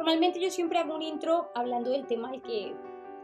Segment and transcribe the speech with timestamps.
[0.00, 2.74] Normalmente yo siempre hago un intro hablando del tema del que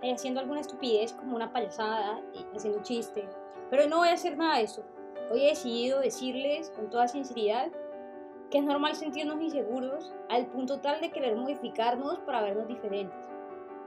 [0.02, 2.20] eh, haciendo alguna estupidez como una payasada,
[2.54, 3.26] haciendo un chiste,
[3.70, 4.84] pero no voy a hacer nada de eso.
[5.30, 7.72] Hoy he decidido decirles con toda sinceridad
[8.50, 13.18] que es normal sentirnos inseguros al punto tal de querer modificarnos para vernos diferentes.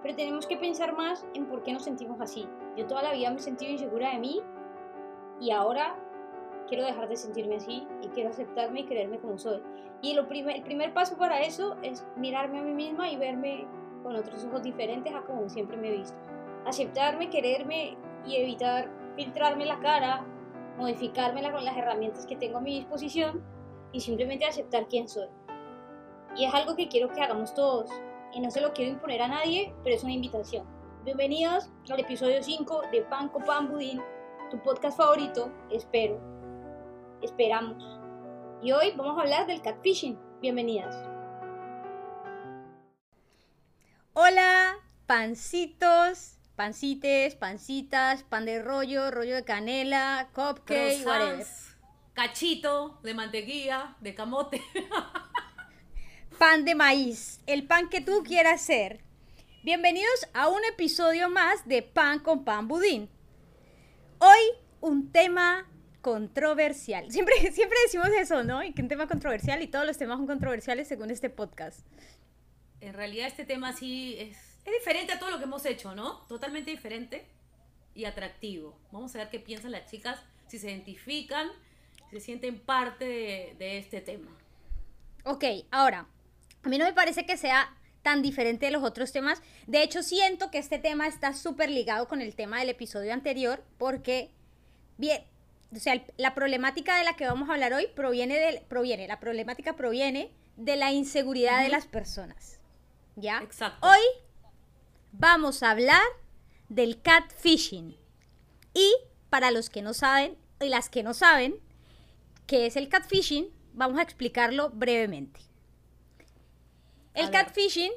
[0.02, 2.50] Pero tenemos que pensar más en por qué nos sentimos así.
[2.76, 4.42] Yo toda la vida me he sentido insegura de mí
[5.40, 5.96] y ahora
[6.70, 9.62] quiero dejar de sentirme así y quiero aceptarme y quererme como soy.
[10.02, 13.68] Y lo primer, el primer paso para eso es mirarme a mí misma y verme
[14.04, 16.18] con otros ojos diferentes a como siempre me he visto.
[16.66, 20.26] Aceptarme, quererme y evitar filtrarme la cara,
[20.78, 23.44] modificármela con las herramientas que tengo a mi disposición
[23.92, 25.28] y simplemente aceptar quién soy.
[26.38, 27.90] Y es algo que quiero que hagamos todos.
[28.32, 30.64] Y no se lo quiero imponer a nadie, pero es una invitación.
[31.04, 34.00] Bienvenidos al episodio 5 de Pan con Pan Budín,
[34.52, 36.39] tu podcast favorito, espero.
[37.22, 37.84] Esperamos.
[38.64, 40.18] Y hoy vamos a hablar del catfishing.
[40.42, 40.96] Bienvenidas.
[44.14, 51.46] Hola, pancitos, pancites, pancitas, pan de rollo, rollo de canela, cupcake, whatever.
[52.14, 54.62] Cachito de mantequilla, de camote.
[56.40, 59.04] pan de maíz, el pan que tú quieras hacer.
[59.64, 63.10] Bienvenidos a un episodio más de Pan con Pan Budín.
[64.20, 64.40] Hoy
[64.80, 65.68] un tema
[66.02, 67.12] controversial.
[67.12, 68.64] Siempre, siempre decimos eso, ¿no?
[68.64, 71.82] Y que un tema controversial y todos los temas son controversiales según este podcast.
[72.82, 76.26] En realidad este tema sí es, es diferente a todo lo que hemos hecho, ¿no?
[76.28, 77.26] Totalmente diferente
[77.94, 78.78] y atractivo.
[78.92, 81.52] Vamos a ver qué piensan las chicas, si se identifican
[82.10, 83.06] se sienten parte
[83.58, 84.32] de, este tema.
[85.26, 86.08] Ok, ahora,
[86.64, 89.42] a mí no me parece que sea tan diferente de los otros temas.
[89.68, 93.64] De hecho, siento que este tema está súper ligado con el tema del episodio anterior,
[93.78, 94.32] porque,
[94.98, 95.24] bien,
[95.72, 99.20] o sea, la problemática de la que vamos a hablar hoy proviene del, proviene, la
[99.20, 102.60] problemática proviene de la inseguridad de las personas.
[103.16, 103.40] ¿Ya?
[103.44, 103.88] Exacto.
[103.88, 104.02] Hoy
[105.12, 106.02] vamos a hablar
[106.70, 107.98] del catfishing.
[108.74, 108.94] Y
[109.30, 111.60] para los que no saben, y las que no saben,
[112.50, 113.48] ¿Qué es el catfishing?
[113.74, 115.40] Vamos a explicarlo brevemente.
[117.14, 117.92] El catfishing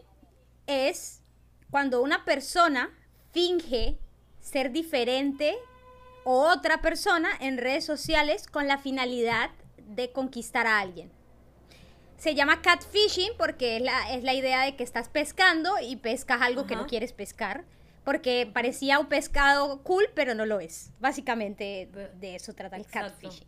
[0.67, 1.23] es
[1.71, 2.95] cuando una persona
[3.31, 3.99] finge
[4.41, 5.57] ser diferente
[6.25, 9.51] otra persona en redes sociales con la finalidad
[9.89, 11.11] de conquistar a alguien.
[12.17, 16.41] Se llama catfishing porque es la, es la idea de que estás pescando y pescas
[16.41, 17.65] algo que no quieres pescar.
[18.05, 20.93] Porque parecía un pescado cool, pero no lo es.
[20.99, 21.89] Básicamente
[22.19, 23.47] de eso trata el catfishing.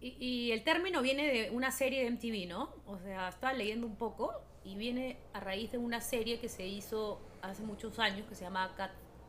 [0.00, 2.74] Y, el término viene de una serie de MTV, ¿no?
[2.84, 6.66] O sea, estaba leyendo un poco y viene a raíz de una serie que se
[6.66, 8.74] hizo hace muchos años que se llama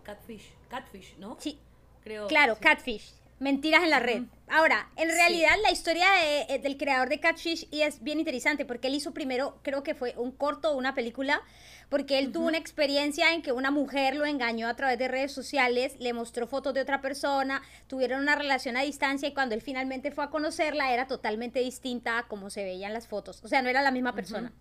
[0.03, 0.51] Catfish.
[0.67, 1.37] Catfish, ¿no?
[1.39, 1.59] Sí.
[2.05, 2.27] Creo.
[2.27, 3.13] Claro, Catfish.
[3.39, 4.23] Mentiras en la red.
[4.47, 8.87] Ahora, en realidad la historia eh, del creador de Catfish y es bien interesante porque
[8.87, 11.41] él hizo primero, creo que fue un corto o una película
[11.89, 15.31] porque él tuvo una experiencia en que una mujer lo engañó a través de redes
[15.31, 19.61] sociales, le mostró fotos de otra persona, tuvieron una relación a distancia y cuando él
[19.61, 23.63] finalmente fue a conocerla era totalmente distinta a como se veían las fotos, o sea,
[23.63, 24.53] no era la misma persona.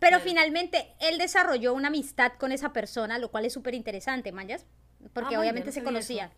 [0.00, 4.66] Pero finalmente él desarrolló una amistad con esa persona, lo cual es súper interesante, Mayas,
[5.12, 6.32] porque ah, obviamente se conocían.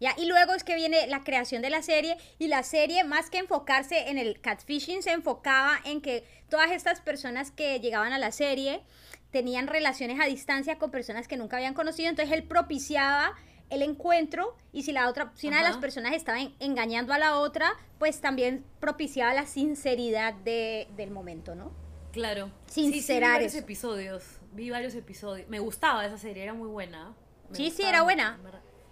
[0.00, 0.14] ¿Ya?
[0.18, 3.38] Y luego es que viene la creación de la serie y la serie más que
[3.38, 8.32] enfocarse en el catfishing se enfocaba en que todas estas personas que llegaban a la
[8.32, 8.82] serie
[9.30, 13.34] tenían relaciones a distancia con personas que nunca habían conocido, entonces él propiciaba
[13.70, 17.38] el encuentro y si la otra, si una de las personas estaba engañando a la
[17.38, 21.72] otra, pues también propiciaba la sinceridad de, del momento, ¿no?
[22.12, 22.50] Claro.
[22.66, 23.30] Sincerar.
[23.30, 25.48] vi varios episodios, vi varios episodios.
[25.48, 27.14] Me gustaba esa serie, era muy buena.
[27.52, 28.38] sí, sí, era buena.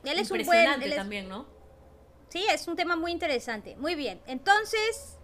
[0.04, 1.46] Él es un buen, también, ¿no?
[2.28, 3.76] Sí, es un tema muy interesante.
[3.76, 4.20] Muy bien.
[4.26, 5.18] Entonces,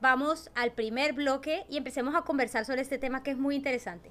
[0.00, 4.10] vamos al primer bloque y empecemos a conversar sobre este tema que es muy interesante.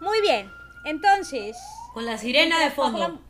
[0.00, 0.50] Muy bien,
[0.84, 1.56] entonces...
[1.94, 3.20] Con la sirena de fondo.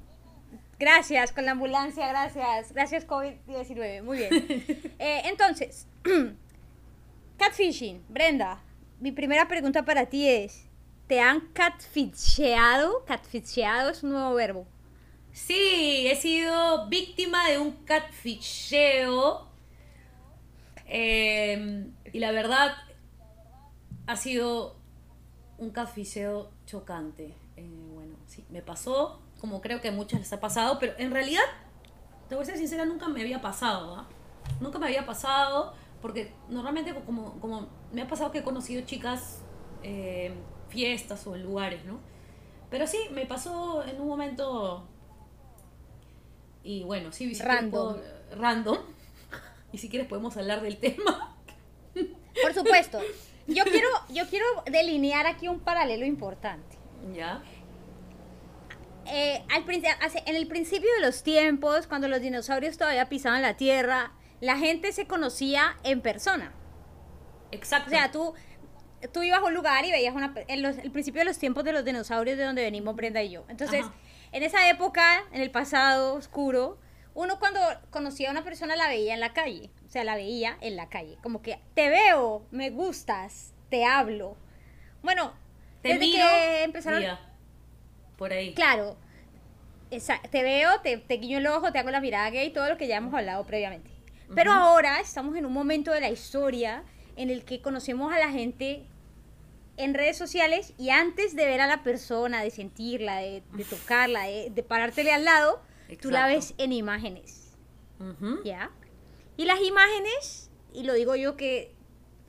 [0.79, 2.73] Gracias, con la ambulancia, gracias.
[2.73, 4.93] Gracias COVID-19, muy bien.
[4.99, 5.87] Eh, entonces,
[7.43, 8.63] catfishing, Brenda,
[9.01, 10.69] mi primera pregunta para ti es,
[11.09, 13.05] ¿Te han catfisheado?
[13.05, 14.67] Catfisheado es un nuevo verbo.
[15.33, 19.49] Sí, he sido víctima de un catfisheo.
[20.87, 22.77] Em, y la verdad,
[24.07, 24.77] ha sido
[25.59, 27.35] un catfisheo chocante.
[27.57, 31.11] Eh, bueno, sí, me pasó, como creo que a muchas les ha pasado, pero en
[31.11, 31.43] realidad,
[32.29, 33.97] te voy a ser sincera, nunca me había pasado.
[33.97, 34.09] ¿ah?
[34.61, 39.41] Nunca me había pasado, porque normalmente, como, como me ha pasado que he conocido chicas
[39.83, 40.35] eh,
[40.69, 42.01] fiestas o en lugares, ¿no?
[42.71, 44.87] Pero sí, me pasó en un momento
[46.65, 47.71] Y bueno, sí, Random.
[47.71, 48.03] puedo-
[48.37, 48.79] random.
[49.73, 51.35] Y si quieres podemos hablar del tema.
[52.43, 53.01] Por supuesto.
[53.47, 56.77] Yo quiero, yo quiero delinear aquí un paralelo importante.
[57.15, 57.43] Ya.
[59.07, 59.65] Eh, al
[60.27, 64.91] en el principio de los tiempos, cuando los dinosaurios todavía pisaban la tierra, la gente
[64.93, 66.53] se conocía en persona.
[67.53, 67.87] Exacto.
[67.87, 68.35] O sea, tú,
[69.13, 71.63] tú ibas a un lugar y veías una, en los- el principio de los tiempos
[71.65, 73.45] de los dinosaurios de donde venimos Brenda y yo.
[73.49, 73.95] Entonces, Ajá.
[74.33, 76.77] en esa época, en el pasado oscuro,
[77.15, 77.61] uno cuando
[77.91, 79.71] conocía a una persona la veía en la calle.
[79.87, 81.19] O sea, la veía en la calle.
[81.23, 84.37] Como que te veo, me gustas, te hablo.
[85.03, 85.35] Bueno,
[85.83, 86.27] te desde miro.
[86.27, 87.05] que empezaron...
[88.19, 88.55] Por ahí.
[88.55, 88.97] Claro.
[89.93, 92.77] Esa- te veo, te, te guiño el ojo, te hago la mirada gay, todo lo
[92.77, 93.92] que ya hemos hablado previamente.
[94.35, 96.85] Pero ahora estamos en un momento de la historia
[97.17, 98.87] en el que conocemos a la gente
[99.77, 104.25] en redes sociales y antes de ver a la persona, de sentirla, de, de tocarla,
[104.25, 105.63] de, de parártele al lado,
[106.01, 107.57] tú la ves en imágenes.
[107.99, 108.43] Ujú.
[108.45, 108.71] ¿Ya?
[109.37, 111.75] Y las imágenes, y lo digo yo que,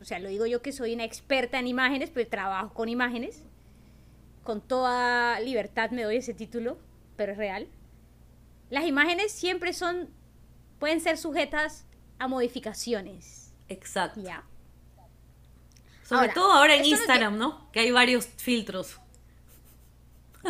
[0.01, 3.43] o sea, lo digo yo que soy una experta en imágenes, pero trabajo con imágenes.
[4.43, 6.77] Con toda libertad me doy ese título,
[7.15, 7.67] pero es real.
[8.69, 10.09] Las imágenes siempre son,
[10.79, 11.85] pueden ser sujetas
[12.19, 13.51] a modificaciones.
[13.69, 14.21] Exacto.
[14.21, 14.43] ¿Ya?
[16.03, 17.71] Sobre Ahora, todo ahora en no Instagram, ¿no?
[17.71, 18.99] Que hay varios filtros.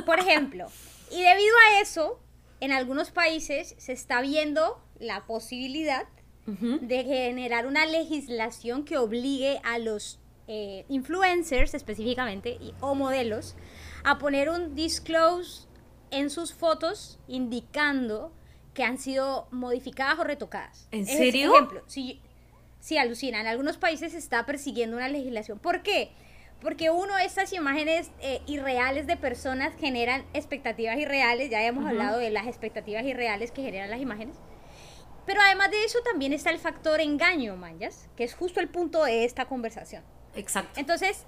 [0.05, 0.67] Por ejemplo,
[1.11, 2.19] y debido a eso,
[2.59, 6.07] en algunos países se está viendo la posibilidad
[6.45, 13.55] de generar una legislación que obligue a los eh, influencers específicamente y- o modelos
[14.03, 15.67] a poner un disclose
[16.11, 18.33] en sus fotos indicando
[18.73, 20.87] que han sido modificadas o retocadas.
[20.91, 21.53] ¿En serio?
[21.53, 22.21] Ejemplo, si,
[22.79, 25.59] si alucina, en algunos países se está persiguiendo una legislación.
[25.59, 26.11] ¿Por qué?
[26.61, 31.91] Porque uno, estas imágenes eh, irreales de personas generan expectativas irreales, ya hemos Ujú.
[31.91, 34.37] hablado de las expectativas irreales que generan las imágenes.
[35.25, 39.03] Pero además de eso también está el factor engaño, Mayas, que es justo el punto
[39.03, 40.03] de esta conversación.
[40.35, 40.79] Exacto.
[40.79, 41.25] Entonces,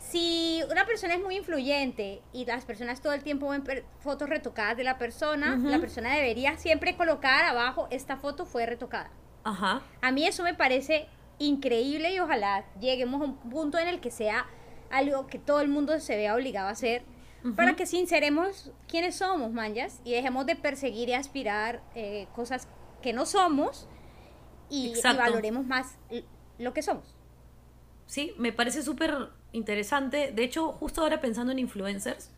[0.00, 3.62] si una persona es muy influyente y las personas todo el tiempo ven
[4.00, 9.10] fotos retocadas de la persona, la persona debería siempre colocar abajo, esta foto fue retocada.
[9.44, 9.82] Ajá.
[10.00, 11.06] A mí eso me parece
[11.38, 14.46] increíble y ojalá lleguemos a un punto en el que sea
[14.90, 17.02] algo que todo el mundo se vea obligado a hacer
[17.56, 22.68] para que sinceremos quiénes somos, manjas, y dejemos de perseguir y aspirar eh, cosas
[23.00, 23.88] que no somos
[24.68, 25.98] y, y valoremos más
[26.58, 27.16] lo que somos.
[28.04, 30.32] Sí, me parece súper interesante.
[30.32, 32.30] De hecho, justo ahora pensando en influencers,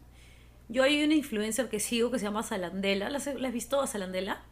[0.68, 3.10] yo hay una influencer que sigo que se llama Salandela.
[3.10, 4.42] ¿La has, visto a Salandela?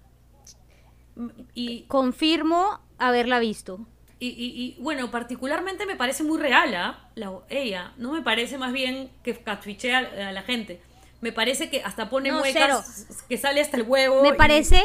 [1.55, 3.87] Y, Confirmo haberla visto.
[4.19, 7.11] y, y- y, bueno, particularmente me parece muy real ¿ah?
[7.15, 7.93] la, ella.
[7.97, 10.81] No me parece más bien que catfichea a, a la gente.
[11.21, 14.23] Me parece que hasta pone No, muecas que sale hasta el huevo.
[14.23, 14.83] Me parece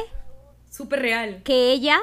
[0.70, 1.42] Súper real.
[1.44, 2.00] que ella,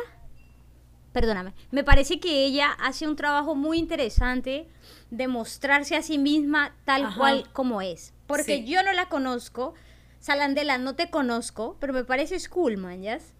[1.12, 4.66] perdóname, me parece que ella hace un trabajo muy interesante
[5.12, 7.18] de mostrarse a sí misma tal Ajá.
[7.18, 8.14] cual como es.
[8.26, 8.64] Porque Sí.
[8.66, 9.74] yo no la conozco,
[10.20, 13.34] Salandela no te conozco, pero me parece cool, manjas.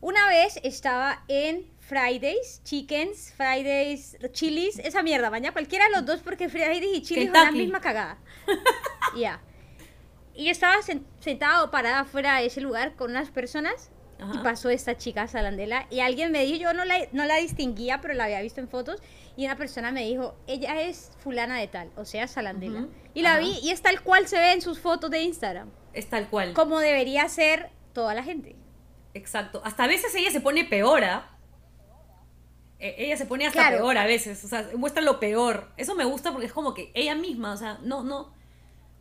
[0.00, 6.20] Una vez estaba en Fridays, Chickens, Fridays, Chili's, esa mierda, mañana cualquiera de los dos
[6.20, 8.18] porque Fridays y Chili's son la misma cagada.
[9.16, 9.40] Ya.
[10.34, 13.90] Y yo estaba sen- sentado parada afuera de ese lugar con unas personas
[14.34, 18.00] y pasó esta chica Salandela y alguien me dijo, yo no la, no la distinguía,
[18.00, 19.00] pero la había visto en fotos
[19.36, 22.86] y una persona me dijo, ella es fulana de tal, o sea, Salandela.
[23.14, 23.40] Y la Ajá.
[23.40, 26.52] vi y es tal cual se ve en sus fotos de Instagram, Es tal cual.
[26.54, 28.56] como debería ser toda la gente.
[29.14, 29.60] Exacto.
[29.64, 31.30] Hasta a veces ella se pone peor, ¿ah?
[32.78, 33.78] E- Ella se pone hasta Claro.
[33.78, 35.72] peor a veces, o sea, muestra lo peor.
[35.76, 38.32] Eso me gusta porque es como que ella misma, o sea, no, no,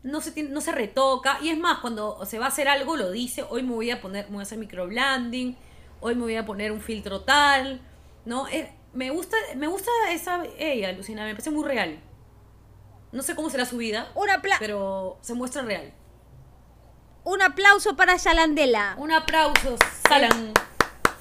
[0.03, 1.39] no se, tiene- no se retoca.
[1.41, 4.01] Y es más, cuando se va a hacer algo, lo dice, hoy me voy a
[4.01, 5.57] poner, me voy a hacer microblending,
[6.01, 7.81] hoy me voy a poner un filtro tal,
[8.25, 8.47] ¿no?
[8.49, 11.99] Eh, me gusta, me gusta esa, ella, Lucina, me parece muy real.
[13.11, 15.93] No sé cómo será su vida, Un, apla- pero se muestra real.
[17.23, 18.95] un aplauso para Salandela.
[18.97, 20.53] Un aplauso, Salan.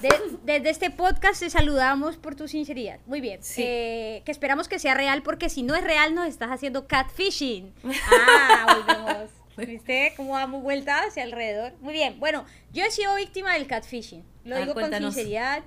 [0.03, 2.99] De- desde este podcast te saludamos por tu sinceridad.
[3.05, 3.41] Muy bien.
[3.41, 3.63] Sí.
[3.65, 7.73] Eh, que esperamos que sea real porque si no es real nos estás haciendo catfishing.
[8.11, 9.29] Ah, volvemos.
[9.57, 11.73] ¿Viste cómo damos vuelta hacia alrededor?
[11.79, 12.19] Muy bien.
[12.19, 14.23] Bueno, yo he sido víctima del catfishing.
[14.45, 15.09] Lo Ah, digo cuéntanos.
[15.09, 15.63] con sinceridad.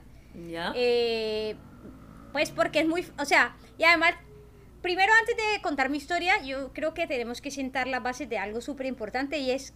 [0.50, 0.72] ¿Ya?
[0.74, 1.56] Eh,
[2.32, 3.06] pues porque es muy...
[3.18, 4.14] O sea, y además,
[4.82, 8.38] primero antes de contar mi historia, yo creo que tenemos que sentar las bases de
[8.38, 9.72] algo súper importante y es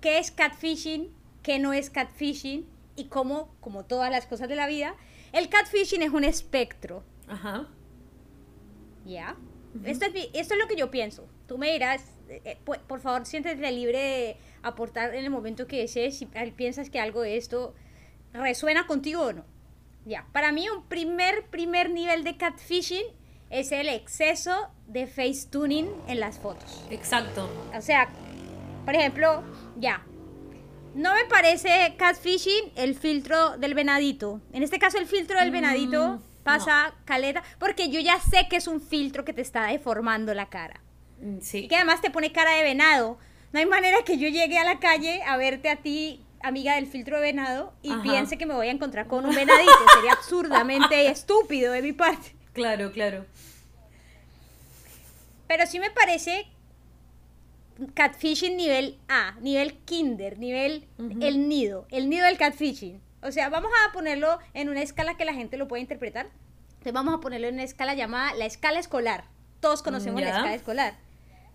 [0.00, 2.64] qué es catfishing, qué no es catfishing
[3.02, 4.94] y cómo, como todas las cosas de la vida,
[5.32, 7.66] el catfishing es un espectro, Ajá.
[9.04, 9.36] ¿ya?
[9.84, 11.26] esto, es, esto es lo que yo pienso.
[11.46, 15.78] Tú me dirás, eh, pu- por favor, siéntete libre de aportar en el momento que
[15.80, 17.74] desees si piensas que algo de esto
[18.32, 19.44] resuena contigo o no.
[20.04, 23.04] Ya, para mí un primer, primer nivel de catfishing
[23.50, 26.84] es el exceso de face tuning en las fotos.
[26.90, 27.48] Exacto.
[27.76, 28.08] O sea,
[28.84, 29.42] por ejemplo,
[29.76, 30.04] ya.
[30.94, 34.40] No me parece catfishing el filtro del venadito.
[34.52, 37.42] En este caso, el filtro del venadito pasa caleta.
[37.58, 40.80] Porque yo ya sé que es un filtro que te está deformando la cara.
[41.20, 41.68] Mm, Y Sí.
[41.68, 43.18] que además te pone cara de venado.
[43.52, 46.86] No hay manera que yo llegue a la calle a verte a ti, amiga del
[46.86, 48.02] filtro de venado, y Ajá.
[48.02, 49.70] piense que me voy a encontrar con un venadito.
[49.94, 52.34] Sería absurdamente estúpido de mi parte.
[52.52, 53.24] Claro, claro.
[55.46, 56.46] Pero sí me parece
[57.94, 60.86] catfishing nivel A, nivel kinder, nivel
[61.20, 63.00] el nido, el nido del catfishing.
[63.22, 66.26] O sea, vamos a ponerlo en una escala que la gente lo pueda interpretar.
[66.70, 69.24] Entonces vamos a ponerlo en una escala llamada la escala escolar.
[69.60, 70.94] Todos conocemos la escala escolar.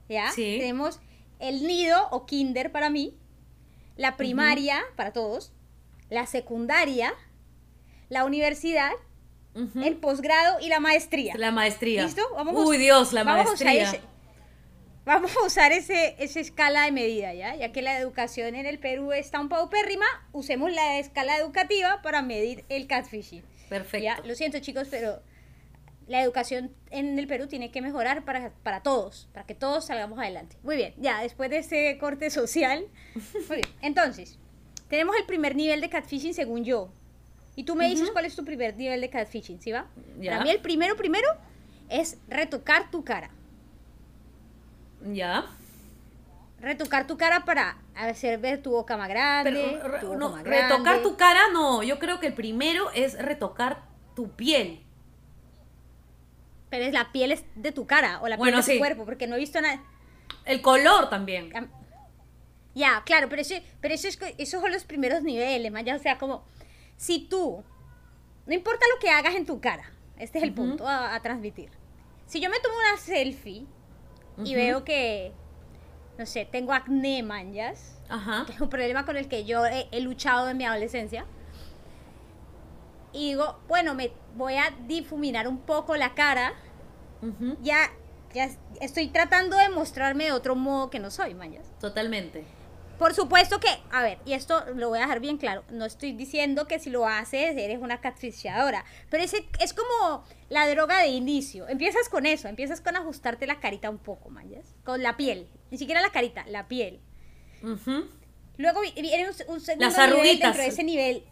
[0.07, 0.31] ¿Ya?
[0.31, 0.55] Sí.
[0.59, 0.99] Tenemos
[1.39, 3.17] el nido o kinder para mí,
[3.97, 5.51] la primaria para todos,
[6.09, 7.13] la secundaria,
[8.09, 8.91] la universidad,
[9.83, 11.33] el posgrado y la maestría.
[11.35, 12.03] La maestría.
[12.03, 12.21] ¿Listo?
[12.35, 13.83] Vamos a Uy, Dios, la vamos a maestría.
[13.83, 14.01] ese-
[15.07, 17.55] vamos a usar ese, esa escala de medida, ¿ya?
[17.55, 22.21] Ya que la educación en el Perú está un paupérrima, usemos la escala educativa para
[22.21, 23.41] medir el catfishing.
[23.69, 24.03] Perfecto.
[24.03, 24.19] ¿ya?
[24.25, 25.21] Lo siento, chicos, pero
[26.07, 30.19] la educación en el Perú tiene que mejorar para, para todos, para que todos salgamos
[30.19, 30.57] adelante.
[30.61, 32.85] Muy bien, ya, después de este corte social.
[33.47, 34.37] Muy bien, entonces,
[34.89, 36.91] tenemos el primer nivel de catfishing según yo.
[37.55, 39.87] Y tú me dices cuál es tu primer nivel de catfishing, ¿sí va?
[40.19, 40.33] Ya.
[40.33, 41.27] Para mí el primero, primero,
[41.89, 43.31] es retocar tu cara.
[45.13, 45.45] Ya.
[46.59, 49.51] Retocar tu cara para hacer ver tu boca más grande.
[49.51, 51.03] Pero re- tu ojo no, más retocar grande.
[51.03, 51.83] tu cara, no.
[51.83, 53.83] Yo creo que el primero es retocar
[54.15, 54.83] tu piel.
[56.69, 59.05] Pero es la piel es de tu cara o la piel Bueno, de tu cuerpo,
[59.05, 59.81] porque no he visto nada.
[60.45, 61.55] El color también.
[61.55, 61.69] Am-
[62.73, 65.99] Ya, claro, pero, ese, pero eso es, esos son los primeros niveles, man, ya, o
[65.99, 66.43] sea, como
[66.97, 67.63] si tú,
[68.45, 71.69] no importa lo que hagas en tu cara, este es el punto a, a transmitir.
[72.25, 73.65] Si yo me tomo una selfie
[74.43, 75.31] y veo que,
[76.17, 78.43] no sé, tengo acné, manjas, Ajá.
[78.47, 81.25] que es un problema con el que yo he, he luchado en mi adolescencia,
[83.13, 86.53] y digo, bueno, me voy a difuminar un poco la cara,
[87.61, 87.91] ya,
[88.33, 91.65] ya estoy tratando de mostrarme de otro modo que no soy, manjas.
[91.79, 92.45] Totalmente.
[92.97, 96.13] Por supuesto que, a ver, y esto lo voy a dejar bien claro, no estoy
[96.13, 101.09] diciendo que si lo haces eres una catfishadora, pero ese, es como la droga de
[101.09, 101.67] inicio.
[101.69, 105.77] Empiezas con eso, empiezas con ajustarte la carita un poco, mayas, con la piel, ni
[105.77, 106.99] siquiera la carita, la piel.
[107.61, 108.09] Ujú.
[108.57, 110.39] Luego vi- viene un, un segundo Las nivel arruguitas.
[110.41, 111.23] dentro de ese nivel.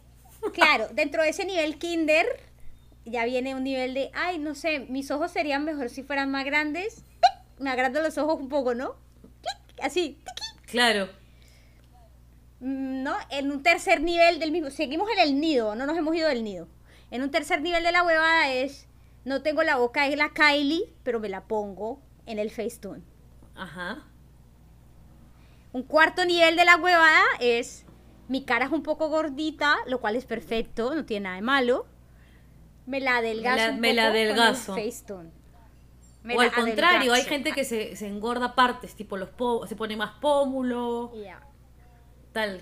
[0.52, 2.26] Claro, dentro de ese nivel kinder
[3.04, 6.44] ya viene un nivel de, ay, no sé, mis ojos serían mejor si fueran más
[6.44, 7.02] grandes.
[7.58, 8.94] Me agrando los ojos un poco, ¿no?
[9.42, 10.20] Clic, Así,
[10.66, 11.08] Claro.
[12.60, 13.14] Mm, ¿no?
[13.30, 16.42] En un tercer nivel del mismo, seguimos en el nido, no nos hemos ido del
[16.44, 16.68] nido.
[17.10, 18.88] En un tercer nivel de la huevada es,
[19.24, 23.02] no tengo la boca de la Kylie, pero me la pongo en el Facetune.
[23.54, 24.04] Ajá.
[25.72, 27.84] Un cuarto nivel de la huevada es,
[28.28, 31.86] mi cara es un poco gordita, lo cual es perfecto, no tiene nada de malo.
[32.86, 34.74] Me la adelgazo Me la- un me la con el adelgazo.
[34.74, 35.30] Facetune.
[36.22, 37.28] Me o al contrario, hay adelgazo.
[37.28, 41.40] gente que se, se engorda partes, tipo los po- se pone más pómulo, Ya.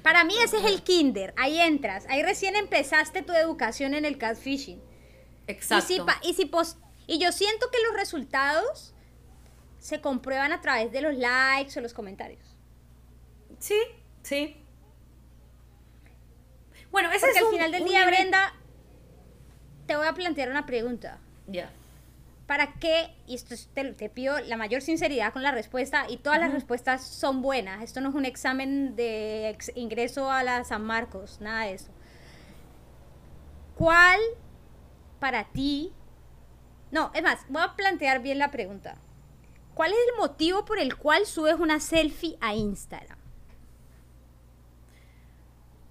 [0.03, 4.19] Para mí ese es el kinder, ahí entras, ahí recién empezaste tu educación en el
[4.19, 4.81] catfishing.
[5.47, 5.85] Exacto.
[5.93, 6.77] Y, si pa- y, si pos-
[7.07, 8.95] y yo siento que los resultados
[9.79, 12.41] se comprueban a través de los likes o los comentarios.
[13.59, 13.79] Sí,
[14.23, 14.57] sí.
[16.91, 18.55] Bueno, ese Porque es al un- final del día, Brenda,
[19.87, 21.19] te voy a plantear una pregunta.
[21.47, 21.71] Ya.
[22.47, 23.15] ¿Para qué?
[23.27, 26.53] Y esto es- te, te pido la mayor sinceridad con la respuesta y todas las
[26.53, 27.83] respuestas son buenas.
[27.83, 31.91] Esto no es un examen de ex- ingreso a la San Marcos, nada de eso.
[33.77, 34.21] ¿Cuál
[35.21, 35.93] para ti?
[36.91, 38.99] No, es más, voy a plantear bien la pregunta.
[39.75, 43.19] ¿Cuál es el motivo por el cual subes una selfie a Instagram?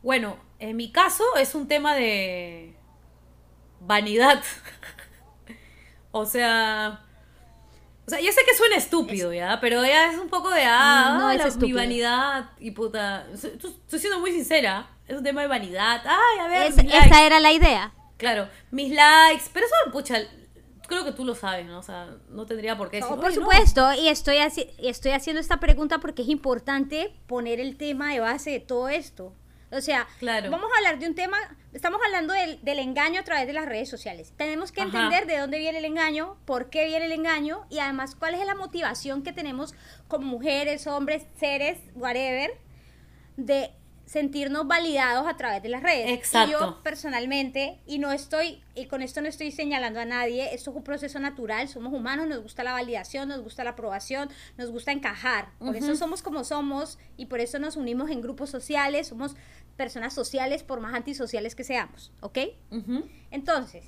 [0.02, 2.76] Bueno, en mi caso es un tema de
[3.80, 4.42] vanidad.
[6.14, 7.02] o sea,
[8.06, 9.60] o sea, ya sé que suena estúpido, ¿ya?
[9.60, 13.26] Pero ya es un poco de, ah, No es la- mi vanidad y puta.
[13.34, 14.88] Estoy, siendo muy sincera.
[15.08, 16.02] Es un tema de vanidad.
[16.06, 17.94] Ay, a ver, Es- esa era la idea.
[18.18, 19.46] Claro, mis likes.
[19.54, 20.18] Pero eso, pucha,
[20.88, 21.80] creo que tú lo sabes, ¿no?
[21.80, 23.10] O sea, no tendría por qué decir.
[23.12, 27.60] No, por supuesto, y estoy, haci- y estoy haciendo esta pregunta porque es importante poner
[27.60, 29.34] el tema de base de todo esto.
[29.74, 30.50] O sea, Claro.
[30.52, 31.38] vamos a hablar de un tema,
[31.74, 34.34] estamos hablando del, del engaño a través de las redes sociales.
[34.38, 34.90] Tenemos que Ajá.
[34.90, 38.46] entender de dónde viene el engaño, por qué viene el engaño y además cuál es
[38.46, 39.74] la motivación que tenemos
[40.08, 42.52] como mujeres, hombres, seres, whatever,
[43.38, 43.72] de
[44.06, 46.12] sentirnos validados a través de las redes.
[46.12, 46.50] Exacto.
[46.50, 50.70] Y yo personalmente, y no estoy, y con esto no estoy señalando a nadie, esto
[50.70, 54.70] es un proceso natural, somos humanos, nos gusta la validación, nos gusta la aprobación, nos
[54.72, 55.50] gusta encajar.
[55.58, 59.36] Por eso somos como somos y por eso nos unimos en grupos sociales, somos
[59.78, 62.38] personas sociales por más antisociales que seamos, ¿ok?
[63.32, 63.86] Entonces,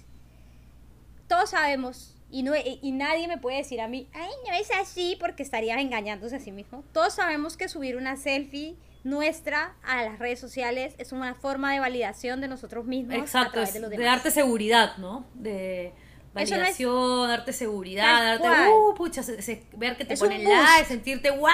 [1.27, 4.69] todos sabemos, y, no, y, y nadie me puede decir a mí, ay, no es
[4.79, 6.83] así, porque estarías engañándose a sí mismo.
[6.93, 11.79] Todos sabemos que subir una selfie nuestra a las redes sociales es una forma de
[11.79, 15.27] validación de nosotros mismos a Exacto, través es de los de darte seguridad, ¿no?
[15.35, 15.93] De Eso
[16.35, 20.43] no es- validación, darte seguridad, darte, uh, pucha, se- se- ver que te Es ponen
[20.43, 21.53] like, sentirte guau.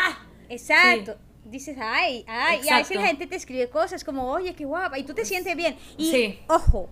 [0.49, 1.17] Exacto.
[1.43, 2.93] Dices, ay, ay, y a veces Exacto.
[3.01, 5.75] la gente te escribe cosas como, oye, qué guapa, y tú te sientes bien.
[5.97, 6.39] Y, Sí.
[6.47, 6.87] ojo,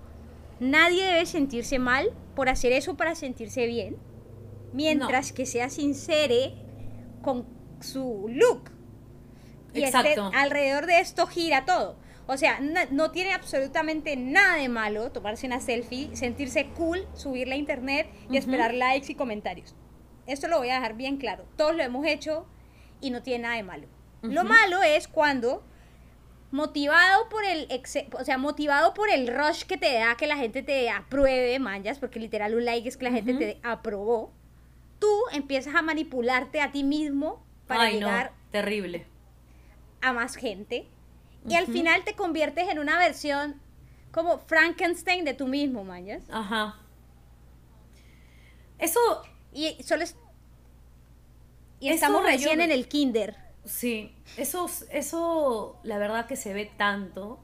[0.60, 3.98] nadie debe sentirse mal por hacer eso para sentirse bien,
[4.74, 6.54] mientras que sea sincere
[7.22, 7.46] con
[7.80, 8.72] su look.
[9.74, 10.32] Y este- Exacto.
[10.36, 11.98] alrededor de esto gira todo.
[12.26, 17.56] O sea, na- no tiene absolutamente nada de malo tomarse una selfie, sentirse cool, subirla
[17.56, 18.38] a internet y Ujú.
[18.38, 19.76] esperar likes y comentarios.
[20.28, 21.46] Esto lo voy a dejar bien claro.
[21.56, 22.46] Todos lo hemos hecho
[23.02, 23.88] y no tiene nada de malo.
[24.22, 25.64] Lo malo es cuando
[26.52, 27.68] motivado por el
[28.20, 32.00] o sea, motivado por el rush que te da que la gente te apruebe, manjas,
[32.00, 34.34] porque literal un like es que la gente te aprobó.
[35.00, 39.06] Tú empiezas a manipularte a ti mismo para Ay, llegar no, terrible.
[40.02, 40.88] a más gente
[41.48, 43.62] y al final te conviertes en una versión
[44.12, 46.24] como Frankenstein de tú mismo, manjas.
[46.32, 46.80] Ajá.
[48.80, 49.00] Eso,
[49.54, 50.16] Y solo es
[51.80, 53.36] y estamos yo- recién en el kinder.
[53.66, 57.44] Sí, eso, eso, la verdad que se ve tanto,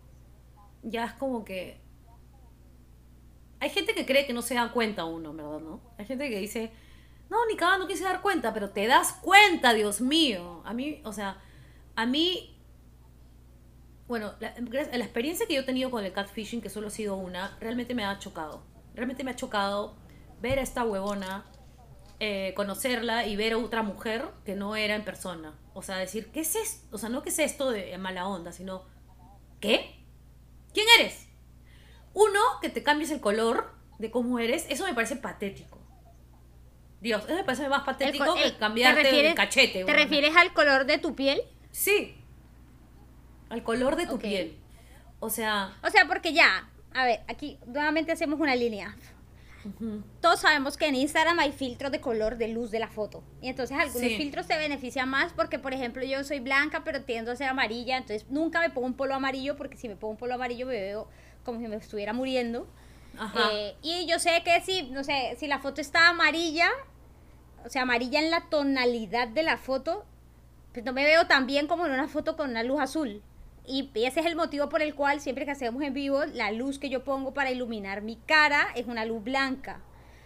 [0.83, 1.81] ya es como que...
[3.59, 5.59] Hay gente que cree que no se da cuenta uno, ¿verdad?
[5.59, 5.81] ¿No?
[5.97, 6.71] Hay gente que dice,
[7.29, 10.61] no, ni cada no quise dar cuenta, pero te das cuenta, Dios mío.
[10.65, 11.41] A mí, o sea,
[11.95, 12.59] a mí,
[14.07, 17.15] bueno, la, la experiencia que yo he tenido con el catfishing, que solo ha sido
[17.15, 18.63] una, realmente me ha chocado.
[18.93, 19.95] Realmente me ha chocado
[20.41, 21.45] ver a esta huevona,
[22.19, 25.53] eh, conocerla y ver a otra mujer que no era en persona.
[25.73, 26.95] O sea, decir, ¿qué es esto?
[26.95, 28.83] O sea, no que es esto de mala onda, sino,
[29.59, 30.03] ¿qué?
[30.73, 31.27] ¿Quién eres?
[32.13, 35.79] Uno, que te cambies el color de cómo eres, eso me parece patético.
[37.01, 39.83] Dios, eso me parece más El patético co- que cambiarte ¿te refieres- el cachete.
[39.85, 41.41] ¿Te refieres al color de tu piel?
[41.71, 42.15] Sí.
[43.49, 44.57] Al color de tu piel.
[45.19, 48.95] O sea, O sea, porque ya, a ver, aquí nuevamente hacemos una línea.
[50.21, 53.23] Todos sabemos que en Instagram hay filtros de color de luz de la foto.
[53.41, 54.17] Y entonces algunos Sí.
[54.17, 57.97] filtros te benefician más porque, por ejemplo, yo soy blanca pero tiendo a ser amarilla.
[57.97, 60.73] Entonces nunca me pongo un polo amarillo porque si me pongo un polo amarillo me
[60.79, 61.07] veo
[61.43, 62.67] como si me estuviera muriendo.
[63.17, 63.49] ajá.
[63.53, 66.69] Eh, y yo sé que si, no sé, si la foto está amarilla,
[67.65, 70.05] o sea, amarilla en la tonalidad de la foto,
[70.73, 73.23] pues no me veo tan bien como en una foto con una luz azul.
[73.67, 76.79] Y ese es el motivo por el cual siempre que hacemos en vivo, la luz
[76.79, 79.81] que yo pongo para iluminar mi cara es una luz blanca.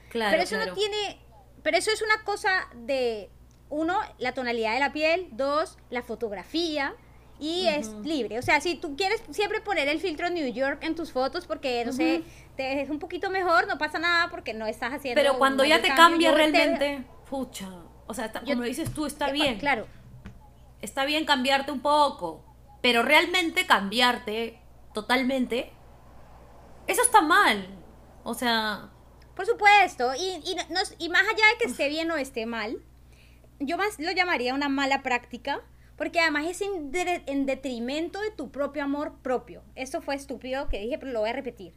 [0.10, 0.71] claro, pero eso claro.
[0.71, 1.19] no tiene,
[1.63, 3.30] pero eso es una cosa de
[3.69, 6.95] uno, la tonalidad de la piel, dos, la fotografía
[7.39, 8.38] y es libre.
[8.38, 11.86] O sea, si tú quieres siempre poner el filtro New York en tus fotos porque
[11.86, 12.23] no sé,
[12.58, 15.82] te es un poquito mejor, no pasa nada porque no estás haciendo Pero cuando ya
[15.82, 17.69] te cambia Yo te- realmente, pucha.
[18.08, 19.60] O sea, está- Yo- como dices tú, está bien.
[19.60, 19.88] Claro.
[20.82, 22.43] Está bien cambiarte un poco.
[22.81, 24.59] Pero realmente cambiarte
[24.93, 25.71] totalmente,
[26.87, 27.67] eso está mal.
[28.23, 28.89] O sea,
[29.35, 32.45] Por supuesto, y, y, no- nos- y más allá de que esté bien o esté
[32.45, 32.81] mal,
[33.59, 35.61] yo más lo llamaría una mala práctica,
[35.95, 39.63] porque además es en, de- en detrimento de tu propio amor propio.
[39.75, 41.73] Esto fue estúpido que dije, pero lo voy a repetir.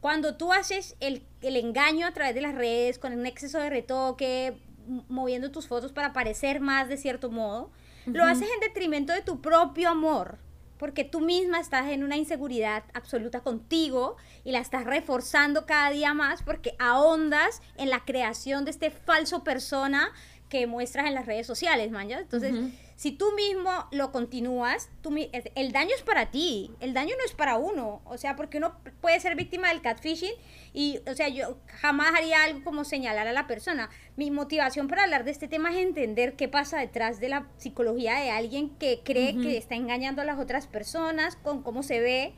[0.00, 3.70] Cuando tú haces el, el engaño a través de las redes, con un exceso de
[3.70, 4.60] retoque,
[5.08, 7.70] moviendo tus fotos para parecer más de cierto modo,
[8.06, 10.38] lo haces en detrimento de tu propio amor,
[10.78, 16.14] porque tú misma estás en una inseguridad absoluta contigo y la estás reforzando cada día
[16.14, 20.12] más porque ahondas en la creación de este falso persona
[20.48, 22.20] que muestras en las redes sociales, man, ¿ya?
[22.20, 22.54] Entonces,
[22.94, 25.14] si tú mismo lo continúas, tú
[25.54, 28.76] el daño es para ti, el daño no es para uno, o sea, porque uno
[29.00, 30.32] puede ser víctima del catfishing
[30.72, 33.90] y, o sea, yo jamás haría algo como señalar a la persona.
[34.16, 38.14] Mi motivación para hablar de este tema es entender qué pasa detrás de la psicología
[38.20, 42.34] de alguien que cree que está engañando a las otras personas con cómo se ve.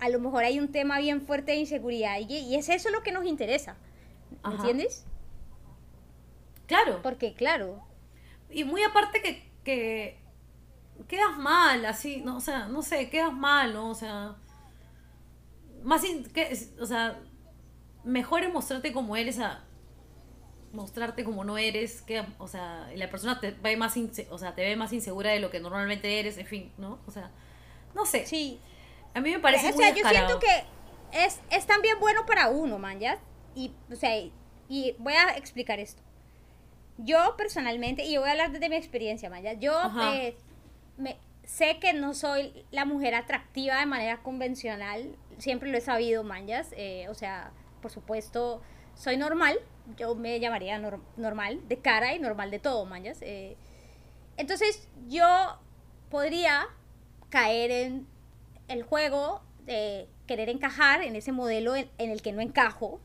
[0.00, 3.02] A lo mejor hay un tema bien fuerte de inseguridad y, y es eso lo
[3.02, 3.76] que nos interesa.
[4.42, 4.56] Ajá.
[4.56, 5.04] ¿Entiendes?
[6.72, 7.00] Claro.
[7.02, 7.82] Porque, claro,
[8.50, 10.18] Y muy aparte que, que
[11.08, 13.90] quedas mal, así, no, o sea, no sé, quedas mal, ¿no?
[13.90, 14.36] O sea,
[15.82, 16.02] más,
[16.34, 17.18] que, o sea,
[18.04, 19.64] mejor es mostrarte como eres a
[20.72, 23.94] mostrarte como no eres, que, o sea, la persona te ve más,
[24.30, 26.98] o sea, te ve más insegura de lo que normalmente eres, en fin, ¿no?
[27.06, 27.30] O sea,
[27.94, 28.26] no sé.
[28.26, 28.58] Sí.
[29.14, 30.64] A mí me parece o sea, yo siento que
[31.12, 33.18] es, es también bueno para uno, man, ¿ya?
[33.54, 34.16] Y, o sea,
[34.68, 36.02] y voy a explicar esto.
[37.04, 39.72] Yo personalmente, y voy a hablar desde mi experiencia, Maya, yo
[40.14, 40.36] eh,
[40.96, 46.22] me, sé que no soy la mujer atractiva de manera convencional, siempre lo he sabido,
[46.22, 48.62] Mayas, eh, o sea, por supuesto,
[48.94, 49.58] soy normal,
[49.96, 50.78] yo me llamaría
[51.16, 53.18] normal de cara y normal de todo, Mayas.
[53.22, 53.56] Eh.
[54.36, 55.26] entonces, yo
[56.08, 56.68] podría
[57.30, 58.06] caer en
[58.68, 63.00] el juego de querer encajar en ese modelo en el que no encajo,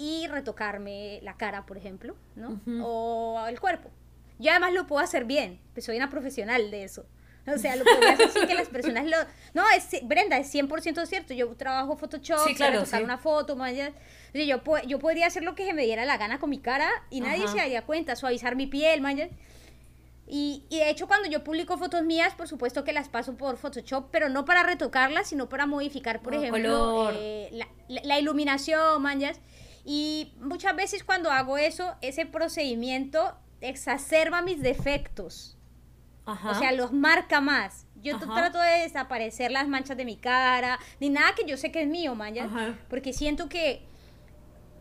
[0.00, 2.58] y retocarme la cara, por ejemplo, ¿no?
[2.82, 3.90] O el cuerpo.
[4.38, 7.04] Yo además lo puedo hacer bien, pues soy una profesional de eso.
[7.46, 9.16] O sea, lo puedo hacer así que las personas lo...
[9.52, 11.34] No, es, Brenda, es 100% cierto.
[11.34, 13.58] Yo trabajo Photoshop, sí, claro, retocar una foto,
[14.32, 17.20] yo, yo podría hacer lo que se me diera la gana con mi cara y
[17.20, 19.18] nadie se daría cuenta, suavizar mi piel, man.
[20.26, 23.56] Y, y, de hecho cuando yo publico fotos mías, por supuesto que las paso por
[23.56, 29.40] Photoshop, pero no para retocarlas, sino para modificar, por ejemplo, eh, la, la, iluminación, manjas.
[29.84, 35.56] Y muchas veces cuando hago eso, ese procedimiento exacerba mis defectos.
[36.24, 37.86] O sea, los marca más.
[38.02, 41.82] Yo trato de desaparecer las manchas de mi cara, ni nada que yo sé que
[41.82, 43.84] es mío, man, Porque siento que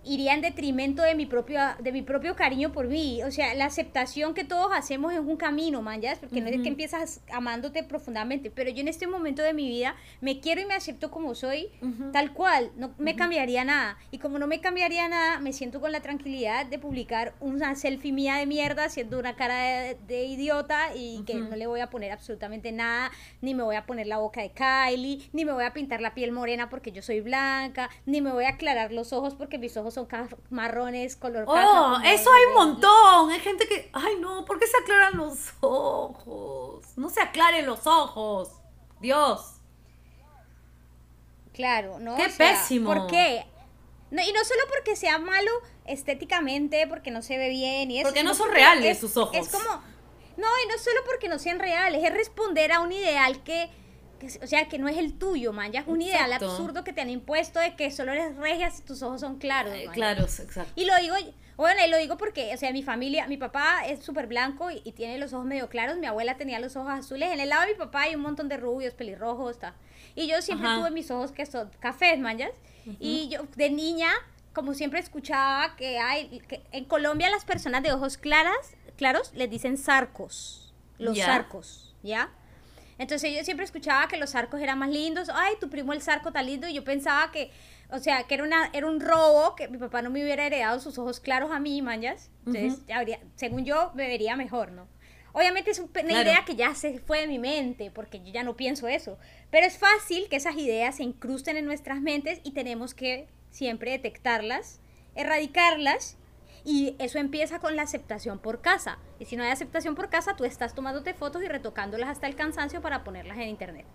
[0.03, 3.21] iría en detrimento de mi propio de mi propio cariño por mí.
[3.23, 6.61] O sea la aceptación que todos hacemos es un camino man ya porque no es
[6.61, 10.65] que empiezas amándote profundamente pero yo en este momento de mi vida me quiero y
[10.65, 11.69] me acepto como soy
[12.11, 12.71] tal cual.
[12.75, 13.97] No me cambiaría nada.
[14.11, 18.11] Y como no me cambiaría nada me siento con la tranquilidad de publicar una selfie
[18.11, 22.11] mía de mierda haciendo una cara de, idiota y que no le voy a poner
[22.11, 25.73] absolutamente nada ni me voy a poner la boca de Kylie ni me voy a
[25.73, 29.35] pintar la piel morena porque yo soy blanca ni me voy a aclarar los ojos
[29.35, 30.07] porque mis ojos son
[30.49, 33.31] marrones, color Oh, eso hay un montón.
[33.31, 36.85] Hay gente que, ay no, ¿por qué se aclaran los ojos?
[36.95, 38.49] No se aclaren los ojos.
[38.99, 39.55] Dios.
[41.53, 42.15] Claro, ¿no?
[42.15, 42.93] Qué pésimo.
[42.93, 43.45] ¿Por qué?
[44.11, 45.51] No, y no solo porque sea malo
[45.85, 48.07] estéticamente, porque no se ve bien y eso.
[48.07, 49.35] Porque no son reales sus ojos.
[49.35, 49.69] Es como.
[50.37, 53.69] No, y no solo porque no sean reales, es responder a un ideal que
[54.41, 57.01] o sea, que no es el tuyo, man, ya es un ideal absurdo que te
[57.01, 59.73] han impuesto de que solo eres regia si tus ojos son claros.
[59.73, 60.71] Eh, claros, exacto.
[60.75, 61.15] Y lo digo,
[61.57, 64.79] bueno, y lo digo porque, o sea, mi familia, mi papá es súper blanco y,
[64.93, 67.73] tiene los ojos medio claros, mi abuela tenía los ojos azules, en el lado de
[67.73, 69.75] mi papá hay un montón de rubios, pelirrojos, está.
[70.15, 72.37] Y yo siempre tuve mis ojos que son cafés, man,
[72.99, 74.09] Y yo, de niña,
[74.53, 79.49] como siempre escuchaba que hay, que en Colombia las personas de ojos claras, claros, les
[79.49, 82.29] dicen sarcos, los sarcos, ¿ya?
[82.99, 85.29] Entonces yo siempre escuchaba que los arcos eran más lindos.
[85.33, 86.67] Ay, tu primo el sarco está lindo.
[86.67, 87.49] Y yo pensaba que,
[87.89, 90.79] o sea, que era, una, era un robo, que mi papá no me hubiera heredado
[90.81, 92.29] sus ojos claros a mí, manjas.
[92.45, 94.87] Entonces, habría, según yo, me vería mejor, ¿no?
[95.31, 98.57] Obviamente es una idea que ya se fue de mi mente, porque yo ya no
[98.57, 99.17] pienso eso.
[99.49, 103.91] Pero es fácil que esas ideas se incrusten en nuestras mentes y tenemos que siempre
[103.91, 104.81] detectarlas,
[105.15, 106.17] erradicarlas
[106.69, 108.99] y eso empieza con la aceptación por casa.
[109.17, 112.35] Y si no hay aceptación por casa, tú estás tomándote fotos y retocándolas hasta el
[112.35, 113.87] cansancio para ponerlas en internet.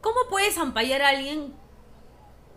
[0.00, 1.52] ¿Cómo puedes ampallar a alguien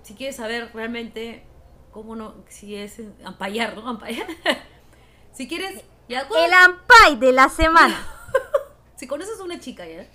[0.03, 1.43] si quieres saber realmente
[1.91, 3.89] cómo no, si es ampallar, ¿no?
[3.89, 4.25] Ampallar.
[5.33, 5.83] si quieres...
[6.07, 8.07] Ya, el ampay de la semana.
[8.95, 10.07] si conoces a una chica, ¿ya?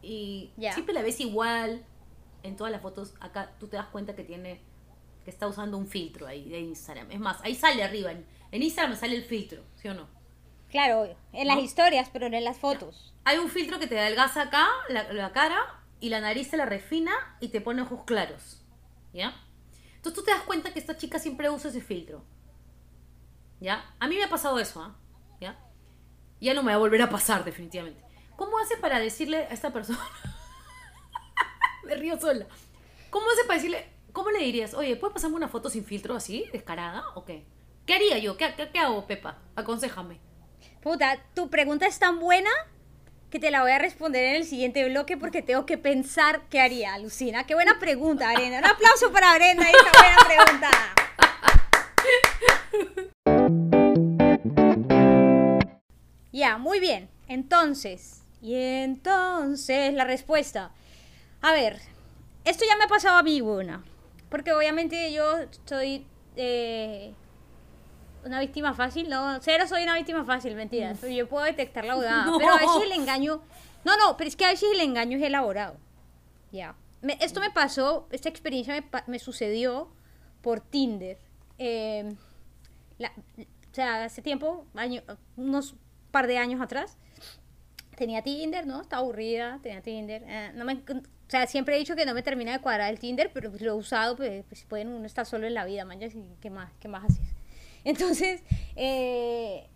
[0.00, 1.84] Y siempre la ves igual
[2.44, 4.62] en todas las fotos, acá tú te das cuenta que tiene
[5.24, 7.10] que está usando un filtro ahí de Instagram.
[7.10, 8.12] Es más, ahí sale arriba.
[8.12, 10.08] En, Instagram sale el filtro, ¿sí o no?
[10.70, 13.14] Claro, En las historias, pero no en las fotos.
[13.24, 15.58] Hay un filtro que te adelgaza acá, la, cara,
[16.00, 18.62] y la nariz se la refina y te pone ojos claros.
[19.12, 19.34] ¿Ya?
[19.96, 22.24] Entonces tú te das cuenta que esta chica siempre usa ese filtro.
[23.60, 23.94] ¿Ya?
[24.00, 24.96] A mí me ha pasado eso, ¿ah?
[25.40, 25.58] ¿Ya?
[26.40, 28.02] Ya no me va a volver a pasar, definitivamente.
[28.36, 30.00] ¿Cómo hace para decirle a esta persona?
[31.84, 32.46] me río sola.
[33.10, 34.74] ¿Cómo hace para decirle, ¿Cómo le dirías?
[34.74, 37.04] Oye, ¿puedes pasarme una foto sin filtro así, descarada?
[37.14, 37.44] ¿O qué?
[37.86, 38.36] ¿Qué haría yo?
[38.36, 38.44] ¿Qué,
[38.78, 39.38] hago, Pepa?
[39.56, 40.20] Aconsejame.
[40.82, 42.50] Puta, tu pregunta es tan buena
[43.30, 46.60] que te la voy a responder en el siguiente bloque porque tengo que pensar qué
[46.60, 47.46] haría, Lucina.
[47.46, 48.58] Qué buena pregunta, Brenda.
[48.58, 50.70] Un aplauso para Brenda esta buena pregunta.
[56.32, 57.08] Ya, muy bien.
[57.28, 60.70] Entonces, y entonces la respuesta.
[61.40, 61.80] A ver,
[62.44, 63.82] esto ya me ha pasado a mí, buena.
[64.32, 66.06] Porque obviamente yo estoy...
[66.36, 67.14] Eh,
[68.24, 70.94] Una víctima fácil, no, cero soy una víctima fácil, mentira.
[70.94, 71.06] Mm.
[71.08, 72.38] Yo puedo detectar la jugada, No.
[72.38, 73.42] pero a veces el engaño,
[73.84, 75.76] no, no, pero es que a veces el engaño es elaborado.
[76.52, 76.74] Ya.
[77.02, 79.88] Me- esto me pasó, esta experiencia me, me sucedió
[80.40, 81.18] por Tinder.
[81.58, 82.14] Eh,
[82.98, 85.02] la- o sea, hace tiempo, año-
[85.36, 85.74] unos
[86.12, 86.96] par de años atrás,
[88.02, 88.80] tenía Tinder, ¿no?
[88.82, 90.24] Estaba aburrida, tenía Tinder.
[90.26, 92.98] eh, no me, o sea, siempre he dicho que no me termina de cuadrar el
[92.98, 95.84] Tinder, pero pues lo he usado, pues, pues pueden uno estar solo en la vida,
[95.84, 96.00] man,
[96.40, 97.28] ¿qué más, qué más haces?
[97.84, 98.42] Entonces,
[98.74, 99.68] eh,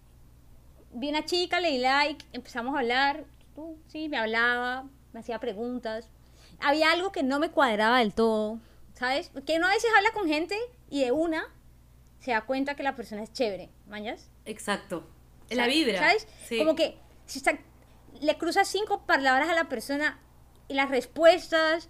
[0.93, 5.39] vi una chica, le di like, empezamos a hablar, tú, sí, me hablaba, me hacía
[5.39, 6.09] preguntas.
[6.59, 8.59] Había algo que no me cuadraba del todo,
[8.95, 9.31] ¿sabes?
[9.47, 10.57] Que uno a veces habla con gente
[10.91, 11.45] y de una
[12.19, 14.31] se da cuenta que la persona es chévere, ¿mañas?
[14.47, 15.07] Exacto.
[15.49, 15.99] La vibra.
[16.01, 16.27] ¿Sabes?
[16.49, 16.59] Sí.
[16.59, 17.57] Como que si está-
[18.21, 20.19] le cruzas cinco palabras a la persona
[20.69, 21.89] y las respuestas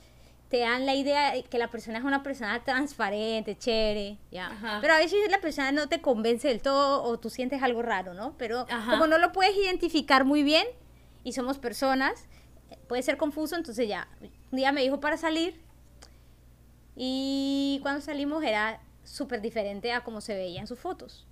[0.48, 4.46] te dan la idea de que la persona es una persona transparente, chévere, ya.
[4.46, 4.78] Ajá.
[4.80, 8.14] Pero a veces la persona no te convence del todo o tú sientes algo raro,
[8.14, 8.36] ¿no?
[8.38, 8.92] Pero Ajá.
[8.92, 10.66] como no lo puedes identificar muy bien
[11.24, 12.26] y somos personas,
[12.86, 14.08] puede ser confuso, entonces ya.
[14.52, 15.60] Un día me dijo para salir
[16.94, 21.26] y cuando salimos era súper diferente a como se veía en sus fotos.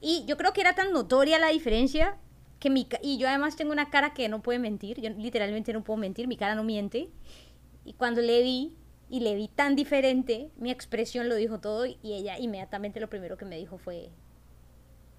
[0.00, 2.16] Y yo creo que era tan notoria la diferencia
[2.64, 5.74] que mi ca- y yo además tengo una cara que no puede mentir, yo literalmente
[5.74, 7.10] no puedo mentir, mi cara no miente.
[7.84, 8.74] Y cuando le vi
[9.10, 13.36] y le vi tan diferente, mi expresión lo dijo todo y ella inmediatamente lo primero
[13.36, 14.08] que me dijo fue,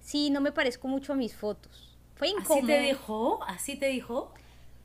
[0.00, 1.96] sí, no me parezco mucho a mis fotos.
[2.16, 2.56] Fue incómodo.
[2.56, 3.40] ¿Así te dijo?
[3.46, 4.34] ¿Así te dijo?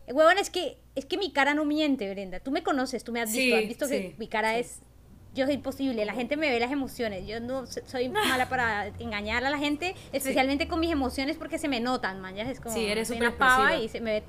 [0.08, 2.39] Huevón, es que, es que mi cara no miente, Brenda.
[2.39, 4.60] Tú me conoces, tú me has Sí, visto, has visto que mi cara sí.
[4.60, 4.82] es...
[5.33, 7.25] Yo soy imposible, la gente me ve las emociones.
[7.25, 11.57] Yo no so- soy mala para engañar a la gente, especialmente con mis emociones porque
[11.57, 12.35] se me notan, man.
[12.35, 14.23] Ya es como Sí, eres una pava y se me ve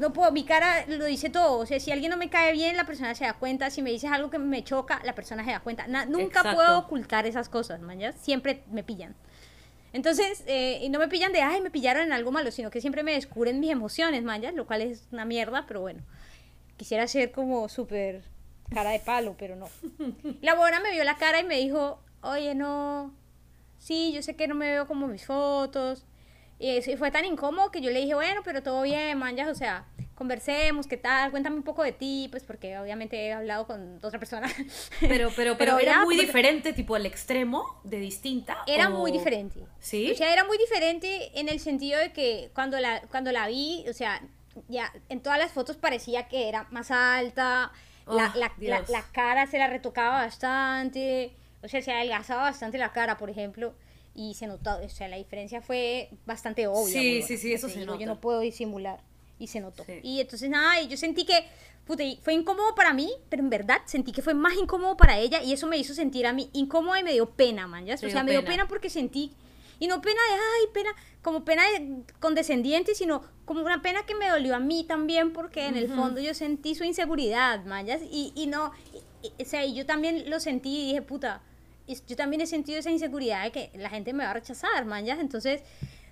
[0.00, 1.58] no puedo, mi cara lo dice todo.
[1.58, 3.68] O sea, si alguien no me cae bien, la persona se da cuenta.
[3.70, 5.86] Si me dices algo que me choca, la persona se da cuenta.
[5.86, 6.54] Na- nunca Exacto.
[6.54, 7.98] puedo ocultar esas cosas, man.
[7.98, 8.12] ya.
[8.12, 9.14] Siempre me pillan.
[9.92, 12.80] Entonces, eh, y no me pillan de, ay, me pillaron en algo malo, sino que
[12.80, 16.02] siempre me descubren mis emociones, man, ya, lo cual es una mierda, pero bueno.
[16.76, 18.22] Quisiera ser como súper
[18.74, 19.68] cara de palo, pero no.
[20.42, 23.14] La buena me vio la cara y me dijo, oye, no,
[23.78, 26.04] sí, yo sé que no me veo como mis fotos.
[26.58, 29.54] Y fue tan incómodo que yo le dije, bueno, pero todo bien, man, ya, o
[29.54, 31.30] sea, conversemos, ¿qué tal?
[31.32, 34.48] Cuéntame un poco de ti, pues porque obviamente he hablado con otra persona.
[35.00, 38.58] Pero, pero, pero, era ya, muy porque- diferente, tipo al extremo, de distinta.
[38.66, 39.66] Era o- muy diferente.
[39.80, 40.12] ¿Sí?
[40.12, 43.84] O sea, era muy diferente en el sentido de que cuando la, cuando la vi,
[43.88, 44.22] o sea,
[44.68, 47.72] ya en todas las fotos parecía que era más alta,
[48.06, 48.88] Oh, la, la, Dios.
[48.88, 53.74] la cara se la retocaba bastante, o sea, se adelgazaba bastante la cara, por ejemplo,
[54.14, 56.92] y se notó, o sea, la diferencia fue bastante obvia.
[56.92, 58.00] Sí, sí, sí, eso se digo, nota.
[58.00, 59.00] Yo no puedo disimular,
[59.38, 59.84] y se notó.
[59.84, 60.00] Sí.
[60.02, 61.46] Y entonces, nada, y yo sentí que,
[61.86, 65.42] puta, fue incómodo para mí, pero en verdad sentí que fue más incómodo para ella,
[65.42, 67.94] y eso me hizo sentir a mí incómoda y me dio pena, man, ¿ya?
[67.94, 69.32] O sea, me dio pena porque sentí
[69.84, 70.90] y no pena de, ay, pena,
[71.22, 75.66] como pena de condescendiente, sino como una pena que me dolió a mí también, porque
[75.66, 78.72] en el fondo yo sentí su inseguridad, mayas, y, y no,
[79.22, 81.42] y- y- o sea, y yo también lo sentí y dije, puta,
[82.08, 85.18] yo también he sentido esa inseguridad de que la gente me va a rechazar, mayas,
[85.18, 85.62] entonces,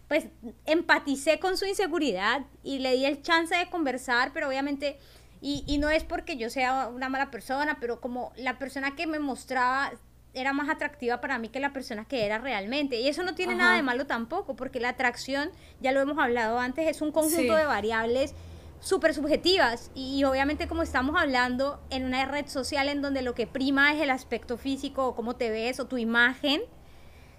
[0.08, 0.26] pues,
[0.66, 4.98] empaticé con su inseguridad y le di el chance de conversar, pero obviamente...
[5.44, 9.08] Y, y no es porque yo sea una mala persona, pero como la persona que
[9.08, 9.90] me mostraba
[10.34, 12.98] era más atractiva para mí que la persona que era realmente.
[13.00, 13.62] Y eso no tiene Ajá.
[13.62, 17.36] nada de malo tampoco, porque la atracción, ya lo hemos hablado antes, es un conjunto
[17.36, 17.48] Sí.
[17.58, 18.34] de variables
[18.80, 19.90] súper subjetivas.
[19.94, 24.00] Y, obviamente como estamos hablando en una red social en donde lo que prima es
[24.00, 26.62] el aspecto físico o cómo te ves o tu imagen,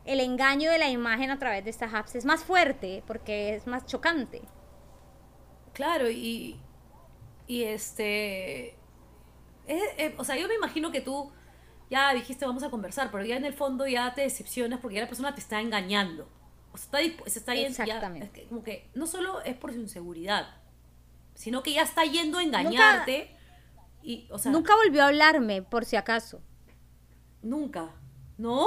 [0.06, 3.66] el engaño de la imagen a través de estas apps es más fuerte porque es
[3.68, 4.42] más chocante.
[5.74, 6.60] Claro, y,
[7.48, 8.76] y este...
[9.66, 11.32] es- eh, o sea, yo me imagino que tú
[11.90, 15.02] ya dijiste vamos a conversar, pero ya en el fondo ya te decepcionas porque ya
[15.02, 16.28] la persona te está engañando.
[16.72, 18.26] O sea, está, se está yendo, ya- Exactamente.
[18.26, 20.48] es que como que no solo es por su inseguridad,
[21.36, 23.30] sino que ya está yendo a engañarte.
[24.02, 26.42] y, o sea, Nunca volvió a hablarme, por si acaso.
[27.42, 27.90] Nunca.
[28.38, 28.66] ¿No?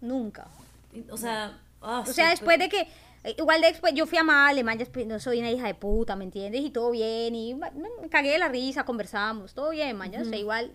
[0.00, 0.48] Nunca.
[1.10, 2.80] O sea, ah, O sea, sí, después pero- de que.
[3.24, 6.60] eh, Igual después yo fui a Alemania, no soy una hija de puta, ¿me entiendes?
[6.62, 10.24] Y todo bien, y me cagué de la risa, conversábamos, todo bien, man, ya, O
[10.24, 10.72] sea, igual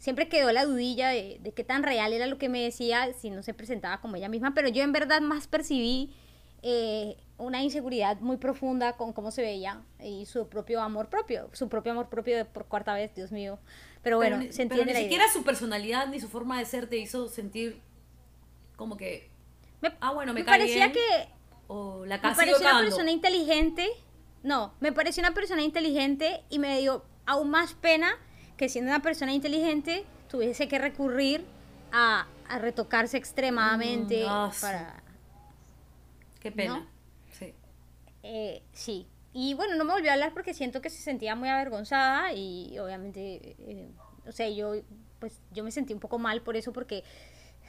[0.00, 3.30] siempre quedó la dudilla de, de qué tan real era lo que me decía si
[3.30, 6.12] no se presentaba como ella misma, pero yo en verdad más percibí
[6.62, 11.68] eh, una inseguridad muy profunda con cómo se veía y su propio amor propio, su
[11.68, 13.58] propio amor propio de- por cuarta vez, Dios mío.
[14.02, 15.32] Pero bueno, pero se pero entiende ni la siquiera idea.
[15.32, 17.80] su personalidad ni su forma de ser te hizo sentir
[18.76, 19.30] como que
[19.80, 20.92] Me, ah, bueno, me me parecía bien.
[20.92, 21.28] que
[21.68, 23.86] o la Me casa pareció una persona inteligente.
[24.42, 28.12] No, me pareció una persona inteligente y me dio aún más pena
[28.60, 31.46] que siendo una persona inteligente tuviese que recurrir
[31.92, 34.60] a, a retocarse extremadamente Mm, sí.
[34.60, 35.02] para...
[36.40, 36.80] Qué pena.
[36.80, 36.86] ¿No?
[37.32, 37.54] Sí.
[38.22, 39.06] eh, sí.
[39.32, 42.78] Y bueno, no me volvió a hablar porque siento que se sentía muy avergonzada y
[42.78, 43.88] obviamente, eh,
[44.26, 44.74] o sea, yo
[45.20, 47.02] pues yo me sentí un poco mal por eso porque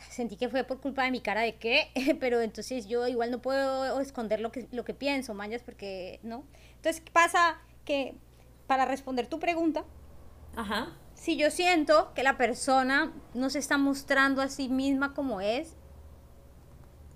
[0.10, 1.88] sentí que fue por culpa de mi cara de qué,
[2.20, 6.44] pero entonces yo igual no puedo esconder lo que, lo que pienso, mañas, porque, ¿no?
[6.76, 8.14] Entonces pasa que,
[8.68, 9.86] para responder tu pregunta,
[10.56, 10.88] Ajá.
[11.14, 15.76] si yo siento que la persona no se está mostrando a sí misma como es,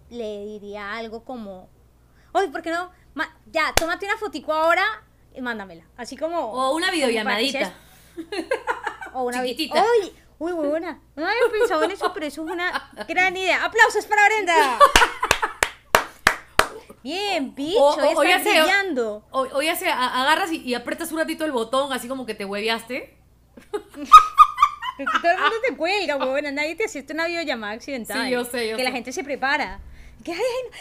[0.10, 1.69] le diría algo como,
[2.32, 2.91] oye, ¿por qué no?
[3.13, 4.84] Ma- ya, tómate una fotico ahora
[5.34, 5.84] y mándamela.
[5.98, 6.39] Así como...
[6.39, 7.74] O una videollamadita.
[9.13, 9.84] O una Chiquitita.
[9.84, 10.13] ¡Uy!
[10.38, 11.00] Uy, buena.
[11.15, 13.63] No había pensado en eso, pero eso es una gran idea.
[13.65, 14.78] ¡Aplausos para Brenda!
[17.04, 18.24] Bien, bicho, O- o-.
[19.32, 22.26] O, o ya sea, a- agarras y, y aprietas un ratito el botón, así como
[22.26, 23.17] que te hueveaste.
[24.98, 26.52] Pero que todo el mundo te cuelga, huevona.
[26.52, 28.26] Nadie te asiste una videollamada accidental.
[28.26, 29.80] Sí, yo sé, yo Que la gente se prepara.
[30.24, 30.80] Que, ay, ay.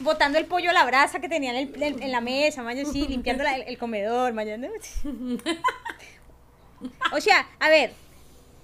[0.00, 3.06] Botando el pollo a la brasa que tenían en, el- en la mesa, mañana sí,
[3.08, 4.68] limpiando la- el, el comedor, mañana.
[7.12, 7.92] O sea, a ver,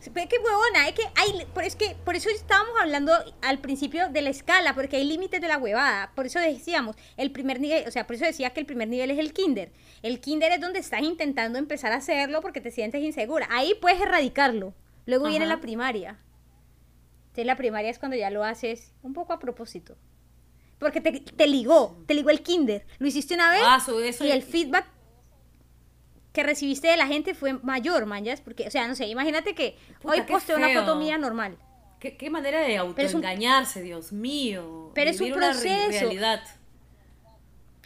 [0.05, 4.09] es que huevona, es que hay, por, es que por eso estábamos hablando al principio
[4.09, 6.13] de la escala, porque hay límites de la huevada.
[6.15, 9.11] Por eso decíamos, el primer nivel, o sea, por eso decía que el primer nivel
[9.11, 9.73] es el kinder.
[10.03, 13.47] El kinder es donde estás intentando empezar a hacerlo porque te sientes insegura.
[13.51, 14.75] Ahí puedes erradicarlo.
[15.07, 16.19] Luego viene la primaria.
[17.23, 19.97] Entonces la primaria es cuando ya lo haces un poco a propósito.
[20.79, 22.85] Porque te, te ligó, te ligó el kinder.
[22.99, 24.87] Lo hiciste una vez Ah, eso y el feedback
[26.33, 29.77] que recibiste de la gente fue mayor, manjas, porque, o sea, no sé, imagínate que
[30.01, 31.59] Puta, hoy posteo una foto mía normal,
[32.01, 34.91] ¿Qué, qué manera de un- autoengañarse, Dios mío.
[34.95, 35.91] Pero es un proceso.
[35.91, 36.43] realidad.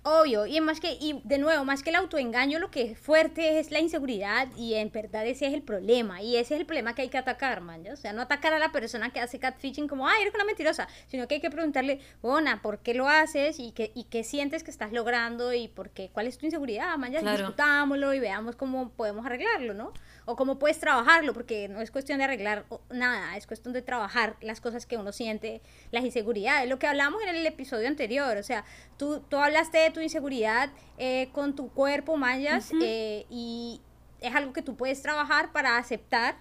[0.09, 3.59] Obvio, y más que, y de nuevo, más que el autoengaño, lo que es fuerte
[3.59, 6.95] es la inseguridad, y en verdad ese es el problema, y ese es el problema
[6.95, 9.88] que hay que atacar, manjas, o sea, no atacar a la persona que hace catfishing
[9.88, 13.59] como, ay, eres una mentirosa, sino que hay que preguntarle, Ona, ¿por qué lo haces?
[13.59, 16.97] Y qué, y qué sientes que estás logrando, y por qué, cuál es tu inseguridad,
[16.99, 17.38] manjas, Claro.
[17.38, 19.92] discutámoslo y veamos cómo podemos arreglarlo, ¿no?
[20.29, 24.37] O cómo puedes trabajarlo, porque no es cuestión de arreglar nada, es cuestión de trabajar
[24.41, 25.62] las cosas que uno siente,
[25.93, 28.65] las inseguridades, lo que hablamos en el episodio anterior, o sea,
[28.99, 33.81] tú, tú hablaste de tu inseguridad eh, con tu cuerpo, Mayas, eh, y
[34.21, 36.37] es algo que tú puedes trabajar para aceptar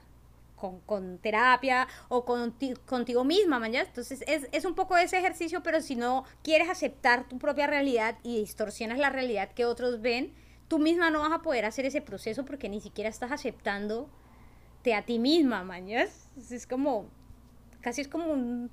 [0.55, 3.87] con, con terapia o conti- contigo misma, Mayas.
[3.89, 8.17] Entonces es, es un poco ese ejercicio, pero si no quieres aceptar tu propia realidad
[8.23, 10.33] y distorsionas la realidad que otros ven,
[10.67, 14.09] tú misma no vas a poder hacer ese proceso porque ni siquiera estás aceptando
[14.93, 16.29] a ti misma, mañas.
[16.51, 17.05] Es como,
[17.81, 18.69] casi es como un,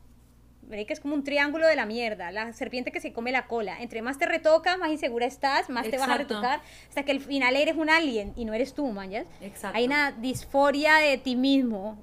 [0.71, 3.81] es como un triángulo de la mierda, la serpiente que se come la cola.
[3.81, 7.21] Entre más te retocas, más insegura estás, más te vas a retocar, hasta que al
[7.21, 9.27] final eres un alien y no eres tú, mañas.
[9.41, 9.77] Exacto.
[9.77, 11.99] Hay una disforia de ti mismo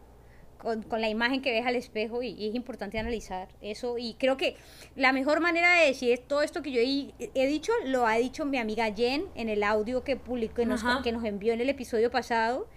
[0.60, 3.98] con, con la imagen que ves al espejo y, y es importante analizar eso.
[3.98, 4.56] Y creo que
[4.96, 8.46] la mejor manera de decir todo esto que yo he, he dicho lo ha dicho
[8.46, 11.70] mi amiga Jen en el audio que publicó que nos, que nos envió en el
[11.70, 12.68] episodio pasado.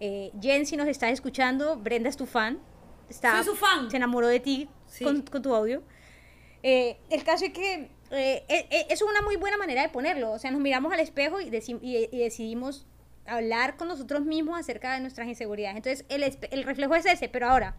[0.00, 2.58] Eh, Jen si nos estás escuchando Brenda es tu fan.
[3.10, 3.90] Está, Soy su fan.
[3.90, 5.04] se enamoró de ti Sí.
[5.04, 5.82] con, con tu audio.
[6.62, 10.32] Eh, el caso es que eh, eh, eso es una muy buena manera de ponerlo.
[10.32, 12.86] O sea nos miramos al espejo y, deci- y- y decidimos
[13.26, 15.76] hablar con nosotros mismos acerca de nuestras inseguridades.
[15.76, 17.76] Entonces, el, el reflejo es ese, pero ahora,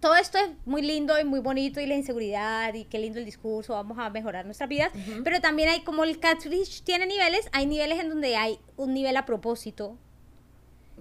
[0.00, 3.24] todo esto es muy lindo y muy bonito y la inseguridad y qué lindo el
[3.24, 4.90] discurso, vamos a mejorar nuestras vidas,
[5.22, 9.16] pero también hay como el catfish tiene niveles, hay niveles en donde hay un nivel
[9.16, 9.96] a propósito,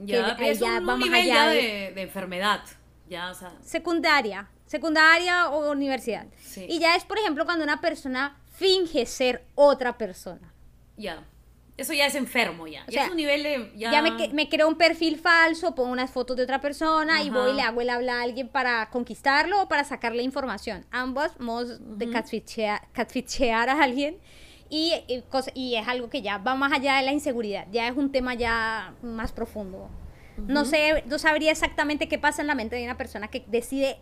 [0.03, 2.61] Ya, que es ya un, nivel allá ya de- de, de enfermedad.
[3.09, 6.27] Ya, o sea, secundaria, secundaria o universidad.
[6.39, 6.65] Sí.
[6.69, 10.53] Y ya es, por ejemplo, cuando una persona finge ser otra persona.
[10.95, 11.23] ya.
[11.81, 12.83] Eso ya es enfermo, ya.
[12.87, 13.71] O ya es un nivel de.
[13.75, 17.51] Ya, Ya, me, creo un perfil falso, pongo unas fotos de otra persona y voy
[17.51, 20.85] y le hago el habla a alguien para conquistarlo o para sacarle información.
[20.91, 24.17] Ambos modos de catfishea- catfishear a alguien.
[24.69, 27.87] Y, y cosa- y es algo que ya va más allá de la inseguridad, ya
[27.89, 29.89] es un tema ya más profundo.
[30.37, 33.97] No sé, no sabría exactamente qué pasa en la mente de una persona que decide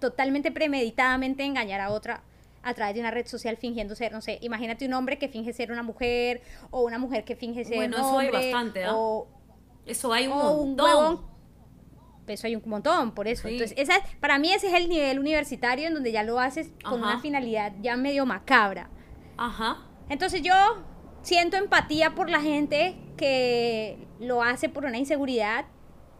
[0.00, 2.22] totalmente premeditadamente engañar a otra
[2.62, 5.52] a través de una red social fingiendo ser, no sé, imagínate un hombre que finge
[5.52, 8.84] ser una mujer o una mujer que finge ser Bueno, un eso hay hombre bastante,
[8.84, 8.94] ¿ah?
[8.96, 9.28] o,
[9.86, 10.86] Eso hay un o un montón.
[10.86, 11.30] huevón
[12.26, 13.48] eso hay un montón, por eso.
[13.48, 13.54] Sí.
[13.54, 16.70] Entonces, esa, es- para mí ese es el nivel universitario en donde ya lo haces
[16.84, 17.12] con Ajá.
[17.14, 18.88] una finalidad ya medio macabra.
[19.36, 19.78] Ajá.
[20.08, 20.54] Entonces yo
[21.22, 25.64] siento empatía por la gente que lo hace por una inseguridad,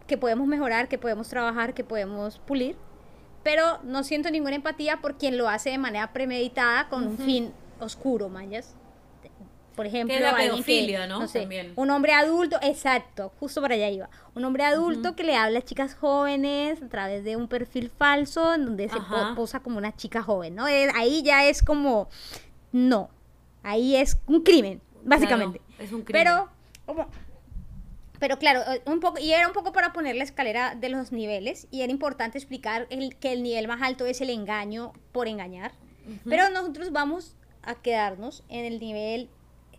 [0.08, 2.76] que podemos mejorar, que podemos trabajar, que podemos pulir,
[3.42, 7.52] pero no siento ninguna empatía por quien lo hace de manera premeditada con un fin
[7.80, 8.74] oscuro, mañas.
[9.76, 11.26] por ejemplo, Que es la alguien que, pedofilia, ¿no?
[11.26, 11.72] sé, También.
[11.76, 14.10] un hombre adulto, exacto, justo para allá iba.
[14.34, 18.52] Un hombre adulto que le habla a chicas jóvenes a través de un perfil falso
[18.52, 18.98] en donde se
[19.34, 20.68] posa como una chica joven, ¿no?
[20.68, 22.08] Eh, ahí ya es como,
[22.72, 23.08] no,
[23.62, 25.60] ahí es un crimen, básicamente.
[25.60, 26.24] Claro, es un crimen.
[26.24, 26.48] Pero,
[26.84, 27.06] como-
[28.20, 31.10] pero claro, eh, un poco, y era un poco para poner la escalera de los
[31.10, 35.26] niveles, y era importante explicar el, que el nivel más alto es el engaño por
[35.26, 35.72] engañar.
[36.28, 39.28] Pero nosotros vamos a quedarnos en el nivel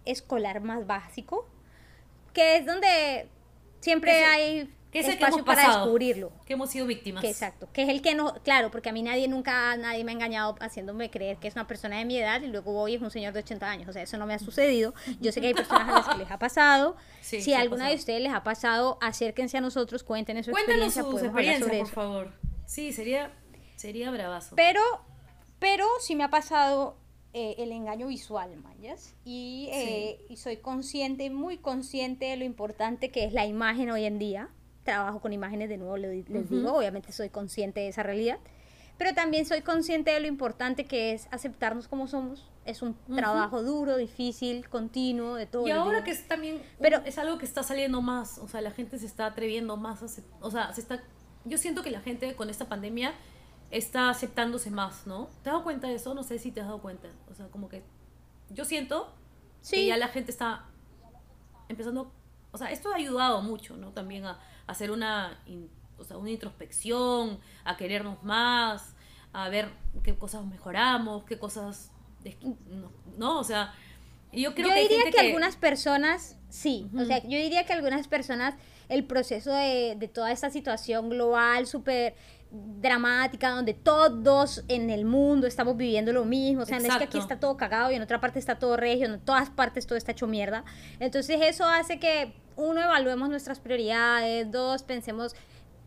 [0.06, 1.48] escolar más básico,
[2.34, 3.28] que es donde
[3.82, 6.32] siempre hay que es el que espacio hemos para descubrirlo.
[6.46, 7.22] Que hemos sido víctimas.
[7.22, 10.12] Que exacto, que es el que no, claro, porque a mí nadie nunca, nadie me
[10.12, 12.96] ha engañado haciéndome creer que es una persona de mi edad y luego voy y
[12.96, 14.94] es un señor de 80 años, o sea, eso no me ha sucedido.
[15.22, 16.96] Yo sé que hay personas a las que les ha pasado.
[17.22, 20.52] Sí, si sí a alguna de ustedes les ha pasado, acérquense a nosotros, cuéntenos su
[20.52, 21.94] Cuéntanos experiencia, sus experiencias, por eso.
[21.94, 22.34] favor.
[22.66, 23.32] Sí, sería,
[23.76, 24.56] sería bravazo.
[24.56, 24.82] Pero,
[25.60, 26.98] pero sí me ha pasado
[27.34, 29.16] eh, el engaño visual, Mayas.
[29.24, 34.06] Y, eh, y soy consciente, muy consciente de lo importante que es la imagen hoy
[34.06, 34.50] en día.
[34.84, 38.40] Trabajo con imágenes, de nuevo le- les digo, obviamente soy consciente de esa realidad.
[38.98, 42.48] Pero también soy consciente de lo importante que es aceptarnos como somos.
[42.66, 45.68] Es un trabajo duro, difícil, continuo, de todo.
[45.68, 48.70] Y ahora que es también, Pero- es algo que está saliendo más, o sea, la
[48.72, 51.02] gente se está atreviendo más, a o sea, se está,
[51.46, 53.14] yo siento que la gente con esta pandemia
[53.72, 55.28] está aceptándose más, ¿no?
[55.42, 56.14] ¿Te has dado cuenta de eso?
[56.14, 57.82] No sé si te has dado cuenta, o sea, como que
[58.50, 59.16] yo siento
[59.62, 59.88] que Sí.
[59.88, 60.66] ya la gente está
[61.70, 62.12] empezando,
[62.52, 63.92] o sea, esto ha ayudado mucho, ¿no?
[63.92, 64.40] También a
[64.72, 65.40] hacer una,
[65.98, 68.96] o sea, una introspección, a querernos más,
[69.34, 69.70] a ver
[70.04, 71.92] qué cosas mejoramos, qué cosas,
[72.70, 73.40] no, ¿no?
[73.40, 73.74] O sea,
[74.32, 77.74] yo creo yo que hay diría que, algunas personas, sí, o sea, yo diría que
[77.74, 78.56] algunas personas,
[78.90, 82.16] el proceso de, de toda esta situación global, súper
[82.52, 87.06] dramática, donde todos en el mundo estamos viviendo lo mismo, o sea, no es que
[87.06, 89.98] aquí está todo cagado y en otra parte está todo regio, en todas partes todo
[89.98, 90.66] está hecho mierda.
[91.00, 95.36] Entonces eso hace que, uno, evaluemos nuestras prioridades, dos, pensemos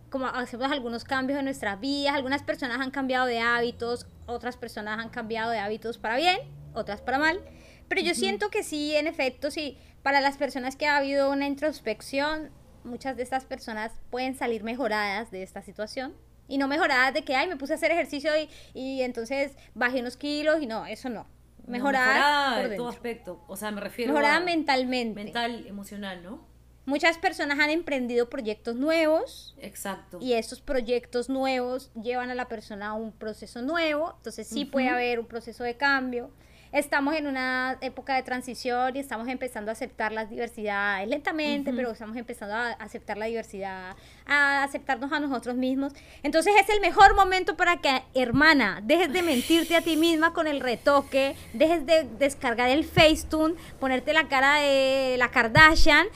[0.08, 4.98] como hacemos algunos cambios en nuestras vidas, algunas personas han cambiado de hábitos, otras personas
[4.98, 6.38] han cambiado de hábitos para bien,
[6.72, 7.40] otras para mal,
[7.88, 11.46] pero yo siento que sí, en efecto, sí, para las personas que ha habido una
[11.46, 12.50] introspección,
[12.84, 16.14] muchas de estas personas pueden salir mejoradas de esta situación.
[16.48, 20.00] Y no mejoradas de que, ay, me puse a hacer ejercicio y, y entonces bajé
[20.00, 21.26] unos kilos y no, eso no.
[21.66, 23.44] No, Mejoradas mejorada por de todo aspecto.
[23.48, 25.24] O sea, me refiero Mejorada a mentalmente.
[25.24, 26.46] mental, emocional, ¿no?
[26.86, 30.18] Muchas personas han emprendido proyectos nuevos Exacto.
[30.20, 34.90] y estos proyectos nuevos llevan a la persona a un proceso nuevo, entonces sí puede
[34.90, 36.30] haber un proceso de cambio.
[36.74, 41.92] Estamos en una época de transición y estamos empezando a aceptar las diversidades lentamente, pero
[41.92, 43.94] estamos empezando a aceptar la diversidad,
[44.26, 45.92] a aceptarnos a nosotros mismos.
[46.24, 50.48] Entonces es el mejor momento para que, hermana, dejes de mentirte a ti misma con
[50.48, 56.08] el retoque, dejes de descargar el Facetune, ponerte la cara de la Kardashian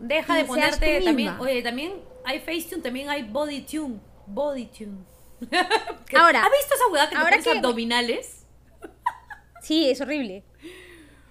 [0.00, 1.92] Deja de ponerte también, oye, también
[2.24, 4.00] hay Facetune, también hay Bodytune.
[4.26, 5.04] Bodytune.
[6.18, 8.39] Ahora- ¿Has visto esa hueá que te ahora pones que- abdominales?
[9.60, 10.42] Sí, es horrible.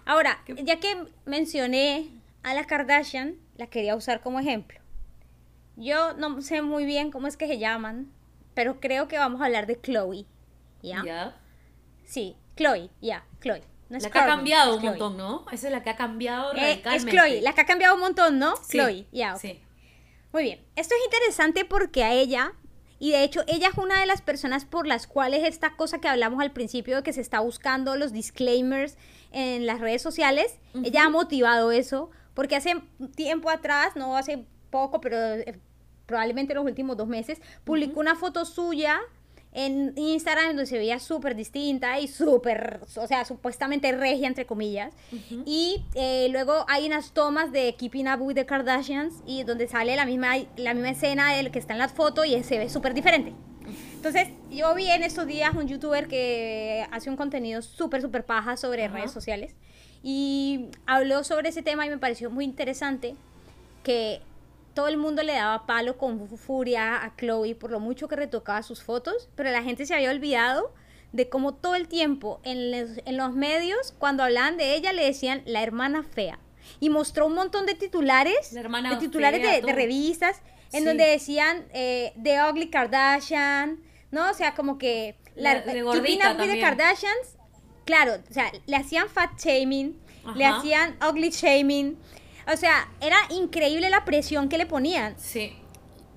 [0.05, 2.09] Ahora, ya que mencioné
[2.43, 4.79] a la Kardashian, la quería usar como ejemplo.
[5.75, 8.11] Yo no sé muy bien cómo es que se llaman,
[8.53, 10.25] pero creo que vamos a hablar de Chloe.
[10.81, 11.03] ¿Ya?
[11.05, 11.37] Ya.
[12.05, 13.63] Sí, Chloe, ya, Chloe.
[13.89, 14.89] No es La que ha cambiado es un Chloe.
[14.91, 15.45] montón, ¿no?
[15.51, 17.11] Esa es la que ha cambiado Eh, es radicalmente.
[17.11, 18.55] Chloe, la que ha cambiado un montón, ¿no?
[18.57, 19.35] Sí, Chloe, ya.
[19.37, 19.59] Sí.
[20.31, 20.59] Muy bien.
[20.75, 22.53] Esto es interesante porque a ella,
[22.99, 26.07] y de hecho ella es una de las personas por las cuales esta cosa que
[26.07, 28.97] hablamos al principio de que se está buscando los disclaimers
[29.31, 32.81] en las redes sociales, ella ha motivado eso, porque hace
[33.15, 35.59] tiempo atrás, no hace poco, pero eh,
[36.05, 38.99] probablemente los últimos dos meses, publicó una foto suya
[39.51, 44.93] en Instagram donde se veía súper distinta y súper, o sea, supuestamente regia, entre comillas.
[45.45, 49.95] Y eh, luego hay unas tomas de Keeping Up with the Kardashians y donde sale
[49.95, 52.93] la misma, la misma escena del que está en la foto y se ve súper
[52.93, 53.33] diferente.
[53.95, 58.55] Entonces, yo vi en estos días un youtuber que hace un contenido súper, súper paja
[58.55, 59.55] sobre redes sociales
[60.01, 63.15] y habló sobre ese tema y me pareció muy interesante
[63.83, 64.21] que
[64.73, 68.61] todo el mundo le daba palo con furia a Chloe por lo mucho que retocaba
[68.63, 70.73] sus fotos, pero la gente se había olvidado
[71.11, 75.03] de cómo todo el tiempo en los, en los medios, cuando hablaban de ella, le
[75.05, 76.39] decían la hermana fea.
[76.79, 78.61] Y mostró un montón de titulares, La
[78.91, 80.41] de titulares fea, de, de revistas,
[80.71, 80.85] en Sí.
[80.85, 83.79] donde decían eh, The Ugly Kardashian,
[84.11, 84.29] ¿no?
[84.29, 86.61] O sea, como que La- de gordita with the también.
[86.61, 87.37] Kardashians,
[87.85, 89.99] claro, o sea, le hacían fat shaming,
[90.35, 91.97] le hacían ugly shaming.
[92.51, 95.15] O sea, era increíble la presión que le ponían.
[95.17, 95.53] Sí.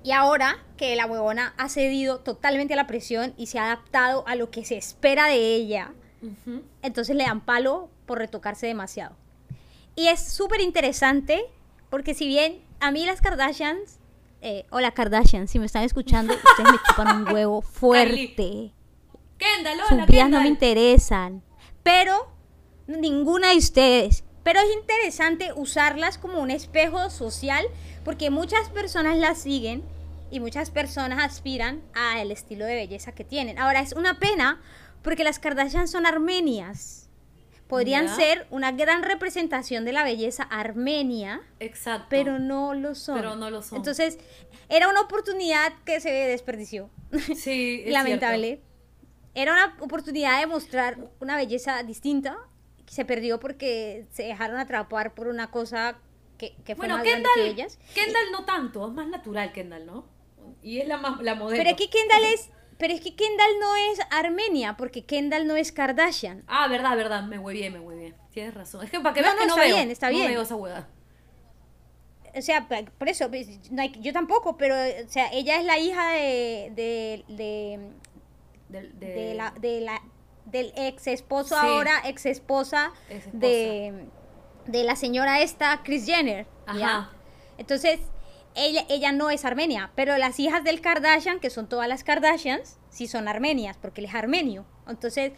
[0.03, 4.27] Y ahora que la huevona ha cedido totalmente a la presión y se ha adaptado
[4.27, 5.93] a lo que se espera de ella,
[6.81, 9.15] entonces le dan palo por retocarse demasiado.
[9.95, 11.45] y es súper interesante
[11.89, 13.99] porque si bien a mí las Kardashians,
[14.41, 18.73] eh, o la Kardashian, si me están escuchando, ustedes me chupan un huevo fuerte.
[19.37, 21.43] Kendall, Sus hola, vidas no me interesan.
[21.83, 22.27] Pero
[22.87, 24.23] ninguna de ustedes.
[24.43, 27.65] Pero es interesante usarlas como un espejo social
[28.03, 29.83] porque muchas personas las siguen
[30.31, 33.57] y muchas personas aspiran al estilo de belleza que tienen.
[33.59, 34.61] Ahora es una pena
[35.01, 37.09] porque las Kardashian son armenias.
[37.67, 42.07] Podrían ser una gran representación de la belleza armenia, Exacto.
[42.09, 43.15] pero no lo son.
[43.15, 43.77] Pero no lo son.
[43.77, 44.19] Entonces,
[44.69, 46.89] era una oportunidad que se desperdició.
[47.35, 48.61] Sí, es Lamentable.
[49.33, 52.37] Era una oportunidad de mostrar una belleza distinta.
[52.87, 55.97] Se perdió porque se dejaron atrapar por una cosa
[56.37, 57.79] que, que fue Bueno, más grande Kendall, que ellas.
[57.93, 60.05] Kendall no tanto, es más natural Kendall, ¿no?
[60.61, 61.57] Y es la más la modelo.
[61.63, 65.55] Pero es que Kendall es, pero es que Kendall no es Armenia, porque Kendall no
[65.55, 66.43] es Kardashian.
[66.47, 68.13] Ah, verdad, verdad, me huevé, me huevé.
[68.31, 68.83] Tienes razón.
[68.83, 69.75] Es que para que No, veas no, que no está veo.
[69.75, 70.27] bien, está no bien.
[70.31, 70.87] veo esa hueá.
[72.35, 75.77] O sea, por eso, pues, no hay- yo tampoco, pero o sea, ella es la
[75.77, 80.01] hija de, de, de, de la, de la,
[80.45, 81.65] del ex esposo Sí.
[81.67, 82.91] ahora, ex esposa
[83.31, 84.07] de,
[84.67, 86.45] de la señora esta, Kris Jenner.
[86.77, 86.87] ¿ya?
[86.97, 87.11] Ajá.
[87.57, 87.99] Entonces,
[88.55, 92.77] ella, ella no es armenia, pero las hijas del Kardashian, que son todas las Kardashians,
[92.89, 94.65] sí son armenias, porque él es armenio.
[94.87, 95.31] Entonces,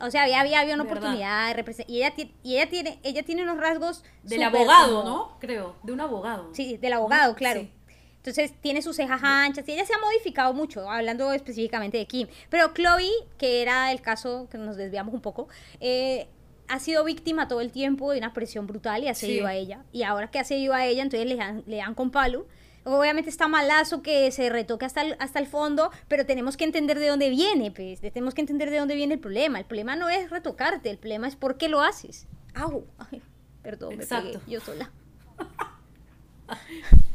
[0.00, 0.98] o sea, había, había, había una Verdad.
[0.98, 1.90] oportunidad de representar.
[1.90, 5.36] Y ella, y ella tiene, ella tiene unos rasgos Del abogado, como- ¿no?
[5.40, 6.48] Creo, de un abogado.
[6.54, 7.36] Sí, del abogado, ¿No?
[7.36, 7.60] claro.
[7.60, 7.72] Sí.
[8.20, 12.28] Entonces tiene sus cejas anchas y ella se ha modificado mucho, hablando específicamente de Kim.
[12.50, 15.48] Pero Chloe, que era el caso que nos desviamos un poco,
[15.80, 16.28] eh,
[16.68, 19.26] ha sido víctima todo el tiempo de una presión brutal y ha Sí.
[19.26, 19.84] seguido a ella.
[19.90, 22.46] Y ahora que ha seguido a ella, entonces le dan, le dan con palo.
[22.84, 26.98] Obviamente está malazo que se retoque hasta el, hasta el fondo, pero tenemos que entender
[26.98, 28.00] de dónde viene, pues.
[28.00, 29.58] Tenemos que entender de dónde viene el problema.
[29.58, 32.26] El problema no es retocarte, el problema es por qué lo haces.
[32.54, 32.86] Au.
[33.10, 33.20] Ay,
[33.62, 34.40] perdón, me Exacto.
[34.40, 34.90] pegué yo sola.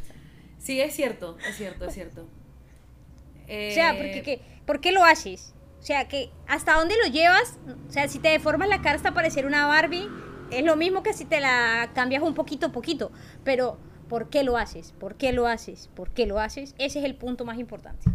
[0.66, 2.22] Sí, es cierto, es cierto, es cierto.
[2.22, 4.40] O sea, porque ¿qué?
[4.66, 5.54] ¿por qué lo haces?
[5.78, 9.14] O sea, que hasta dónde lo llevas, o sea, si te deformas la cara hasta
[9.14, 10.08] parecer una Barbie,
[10.50, 13.12] es lo mismo que si te la cambias un poquito a poquito,
[13.44, 14.90] pero ¿por qué lo haces?
[14.98, 15.88] ¿Por qué lo haces?
[15.94, 16.74] ¿Por qué lo haces?
[16.78, 18.10] Ese es el punto más importante.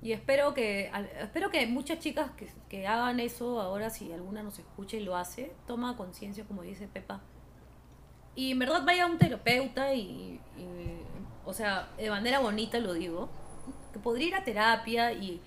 [0.00, 0.90] Y espero que
[1.20, 5.14] espero que muchas chicas que, que hagan eso ahora, si alguna nos escucha y lo
[5.14, 7.20] hace, toma conciencia, como dice Pepa.
[8.34, 11.02] Y en verdad vaya a un terapeuta y, y,
[11.44, 13.28] o sea, de manera bonita lo digo,
[13.92, 15.40] que podría ir a terapia y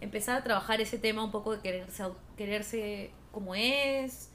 [0.00, 2.04] empezar a trabajar ese tema un poco de quererse,
[2.36, 4.30] quererse como es,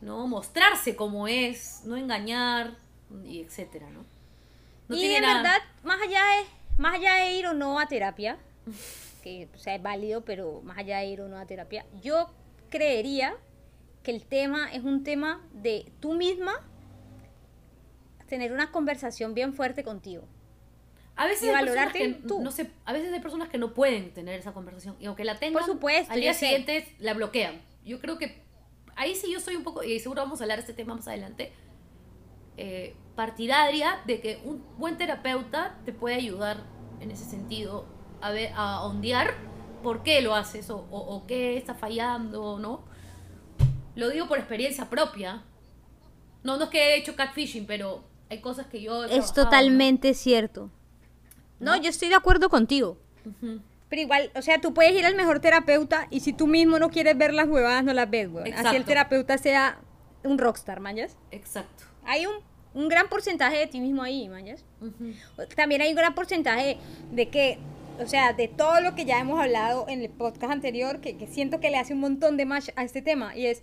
[0.00, 0.26] ¿no?
[0.26, 2.76] Mostrarse como es, no engañar
[3.24, 4.04] y etcétera, ¿no?
[4.88, 6.44] No y en nada- verdad, más allá de,
[6.82, 8.38] más allá de ir o no a terapia,
[9.22, 12.30] que o sea, es válido, pero más allá de ir o no a terapia, yo
[12.70, 13.34] creería
[14.02, 16.52] que el tema es un tema de tú misma
[18.28, 20.24] tener una conversación bien fuerte contigo.
[21.16, 22.42] A veces y hay personas valorarte que tú.
[22.42, 25.38] no sé, a veces hay personas que no pueden tener esa conversación y aunque la
[25.38, 26.40] tengan, Por supuesto, al día sé.
[26.46, 27.62] siguiente la bloquean.
[27.84, 28.42] Yo creo que
[28.96, 31.06] ahí sí yo soy un poco y seguro vamos a hablar de este tema más
[31.08, 31.52] adelante.
[32.56, 36.64] eh, partidaria de que un buen terapeuta te puede ayudar
[37.00, 37.86] en ese sentido
[38.20, 39.34] a ver a ondear
[39.82, 42.84] por qué lo haces o, o, o qué está fallando, ¿no?
[43.94, 45.44] Lo digo por experiencia propia.
[46.42, 50.14] No, no es que he hecho catfishing, pero hay cosas que yo he Es totalmente
[50.14, 50.70] cierto.
[51.60, 52.98] No, yo estoy de acuerdo contigo.
[53.88, 56.90] Pero igual, o sea, tú puedes ir al mejor terapeuta y si tú mismo no
[56.90, 58.52] quieres ver las huevadas, no las ves, weón.
[58.54, 59.78] Así el terapeuta sea
[60.24, 61.16] un rockstar, mañas.
[61.30, 61.84] Exacto.
[62.04, 62.34] Hay un,
[62.74, 64.64] un gran porcentaje de ti mismo ahí, mañas.
[65.54, 66.78] También hay un gran porcentaje
[67.12, 67.58] de que,
[68.00, 71.26] o sea, de todo lo que ya hemos hablado en el podcast anterior, que, que
[71.26, 73.62] siento que le hace un montón de match a este tema, y es,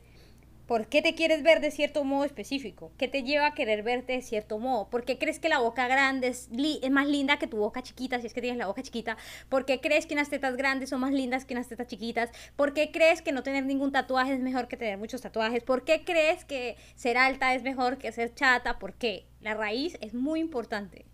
[0.72, 2.94] ¿por qué te quieres ver de cierto modo específico?
[2.98, 4.90] ¿Qué te lleva a querer verte de cierto modo?
[4.90, 6.50] ¿Por qué crees que la boca grande es,
[6.90, 9.18] más linda que tu boca chiquita, si es que tienes la boca chiquita?
[9.50, 12.30] ¿Por qué crees que unas tetas grandes son más lindas que unas tetas chiquitas?
[12.56, 15.62] ¿Por qué crees que no tener ningún tatuaje es mejor que tener muchos tatuajes?
[15.62, 18.80] ¿Por qué crees que ser alta es mejor que ser chata?
[18.80, 19.26] ¿Por qué?
[19.42, 21.06] La raíz es muy importante.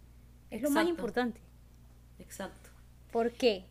[0.52, 1.42] Es lo más importante.
[2.20, 2.70] Exacto.
[3.12, 3.66] ¿Por qué?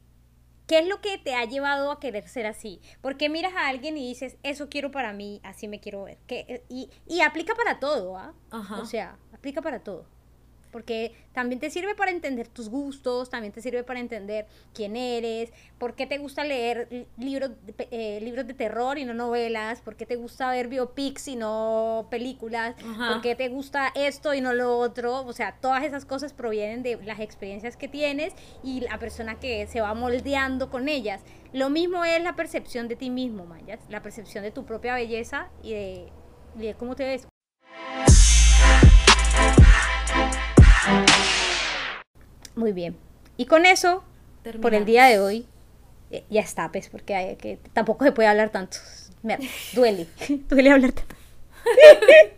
[0.67, 2.81] ¿Qué es lo que te ha llevado a querer ser así?
[3.01, 6.19] ¿Por qué miras a alguien y dices, eso quiero para mí, así me quiero ver?
[6.27, 8.35] ¿Qué- y, y aplica para todo, ¿ah?
[8.51, 8.81] Ajá.
[8.81, 10.07] O sea, aplica para todo.
[10.77, 15.51] Porque también te sirve para entender tus gustos, también te sirve para entender quién eres,
[15.79, 17.53] por qué te gusta leer li- libros,
[17.91, 22.09] eh, libros de terror y no novelas, por qué te gusta ver biopics y no
[22.11, 23.14] películas, Ajá.
[23.14, 25.24] por qué te gusta esto y no lo otro.
[25.24, 29.66] O sea, todas esas cosas provienen de las experiencias que tienes y la persona que
[29.68, 31.22] se va moldeando con ellas.
[31.55, 35.49] Lo mismo es la percepción de ti mismo, Mayas, la percepción de tu propia belleza
[35.62, 36.12] y de,
[36.59, 37.27] y de cómo te ves.
[42.55, 42.97] Muy bien.
[43.37, 44.03] Y con eso,
[44.62, 45.47] por el día de hoy,
[46.11, 48.78] eh, ya está, pues, porque hay que, tampoco se puede hablar tanto.
[49.22, 49.39] Me
[49.74, 50.07] duele,
[50.49, 51.14] duele hablar tanto.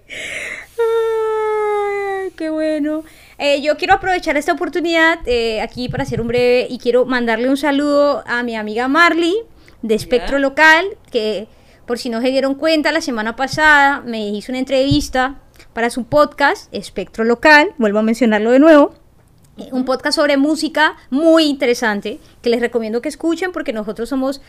[2.21, 3.05] Ay, qué bueno.
[3.39, 7.49] Eh, yo quiero aprovechar esta oportunidad eh, aquí para hacer un breve y quiero mandarle
[7.49, 9.37] un saludo a mi amiga Marley
[9.83, 11.47] de Espectro Local, que
[11.87, 15.41] por si no se dieron cuenta, la semana pasada me hizo una entrevista
[15.79, 18.95] para su podcast Espectro Local, vuelvo a mencionarlo de nuevo.
[19.59, 24.41] Eh, un podcast sobre música muy interesante que les recomiendo que escuchen porque nosotros somos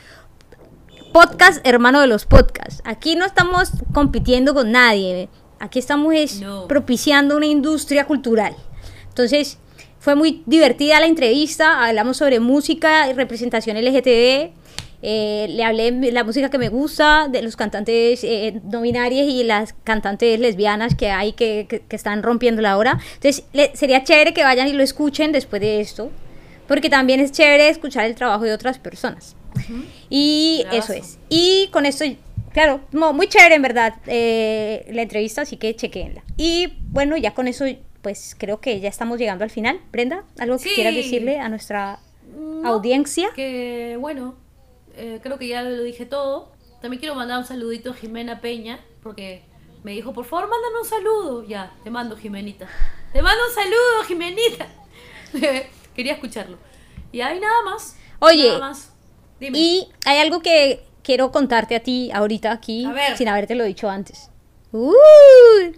[1.13, 2.81] podcast hermano de los podcasts.
[2.83, 6.15] Aquí no estamos compitiendo con nadie, aquí estamos
[6.67, 8.55] propiciando una industria cultural.
[9.09, 9.59] Entonces,
[9.99, 14.49] fue muy divertida la entrevista, hablamos sobre música y representación LGTB,
[15.01, 19.27] eh, le hablé de la música que me gusta, de los cantantes eh, no binarios
[19.27, 22.99] y las cantantes lesbianas que hay que, que, están rompiendo la hora.
[23.15, 26.11] Entonces, sería chévere que vayan y lo escuchen después de esto,
[26.67, 29.35] porque también es chévere escuchar el trabajo de otras personas.
[30.09, 31.17] Y eso es.
[31.29, 32.05] Y con esto,
[32.53, 36.23] claro, muy chévere en verdad eh, la entrevista, así que chequenla.
[36.37, 37.65] Y bueno, ya con eso
[38.01, 39.79] pues creo que ya estamos llegando al final.
[39.91, 41.99] Brenda, ¿algo que quieras decirle a nuestra
[42.63, 43.29] audiencia?
[43.35, 44.35] Que bueno,
[44.99, 46.51] eh, creo que ya lo dije todo.
[46.81, 49.43] También quiero mandar un saludito a Jimena Peña, porque
[49.83, 51.43] me dijo, por favor, mándame un saludo.
[51.43, 52.67] Ya, te mando, Jimenita.
[53.13, 54.67] Te mando un saludo, Jimenita.
[55.95, 56.57] Quería escucharlo.
[57.11, 57.97] Y hay nada más.
[58.19, 58.51] Oye,
[59.39, 62.87] y hay algo que quiero contarte a ti ahorita aquí,
[63.17, 64.29] sin haberte lo dicho antes.
[64.71, 64.93] Uh.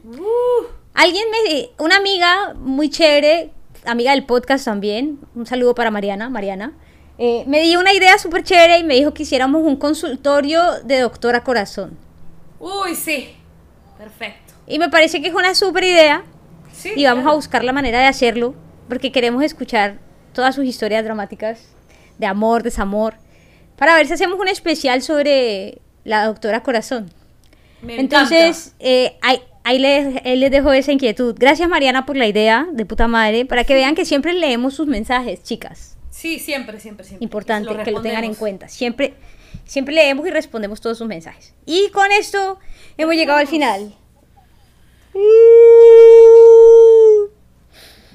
[0.04, 0.66] Uh.
[0.94, 3.52] Alguien me, una amiga muy chévere,
[3.86, 6.74] amiga del podcast también, un saludo para Mariana, Mariana,
[7.24, 11.02] eh, me dio una idea súper chévere y me dijo que hiciéramos un consultorio de
[11.02, 11.96] doctora corazón.
[12.60, 13.36] Uy, sí,
[13.96, 14.54] perfecto.
[14.66, 16.24] Y me parece que es una súper idea
[16.74, 18.56] sí, y vamos a buscar la manera de hacerlo
[18.90, 20.00] porque queremos escuchar
[20.34, 21.68] todas sus historias dramáticas
[22.18, 23.14] de amor, desamor,
[23.78, 27.14] para ver si hacemos un especial sobre la doctora corazón.
[27.84, 31.36] Me Entonces, eh, hay, ahí les, él les dejo esa inquietud.
[31.38, 34.88] Gracias Mariana por la idea de puta madre, para que vean que siempre leemos sus
[34.88, 35.91] mensajes, chicas.
[36.22, 37.24] Sí, siempre, siempre, siempre.
[37.24, 38.68] Importante que lo tengan en cuenta.
[38.68, 39.16] Siempre,
[39.66, 41.56] siempre leemos y respondemos todos sus mensajes.
[41.66, 42.60] Y con esto
[42.96, 43.96] hemos llegado al final.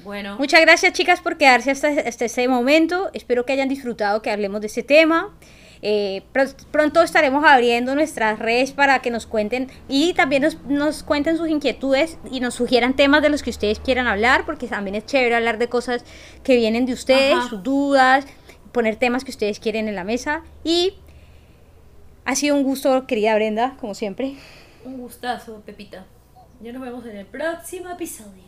[0.05, 0.37] Bueno.
[0.39, 3.09] Muchas gracias chicas por quedarse hasta, hasta este momento.
[3.13, 5.37] Espero que hayan disfrutado que hablemos de este tema.
[5.89, 6.21] Eh,
[6.69, 12.17] pronto estaremos abriendo nuestras redes para que nos cuenten y también nos, cuenten sus inquietudes
[12.29, 15.57] y nos sugieran temas de los que ustedes quieran hablar, porque también es chévere hablar
[15.57, 16.03] de cosas
[16.43, 18.25] que vienen de ustedes, sus dudas,
[18.73, 20.43] poner temas que ustedes quieren en la mesa.
[20.61, 20.95] Y
[22.25, 24.35] ha sido un gusto, querida Brenda, como siempre.
[24.83, 26.05] Un gustazo, Pepita.
[26.59, 28.43] Ya nos vemos en el próximo episodio.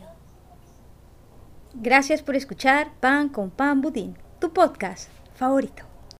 [1.72, 5.89] Gracias por escuchar Pan con Pan Budín, tu podcast favorito.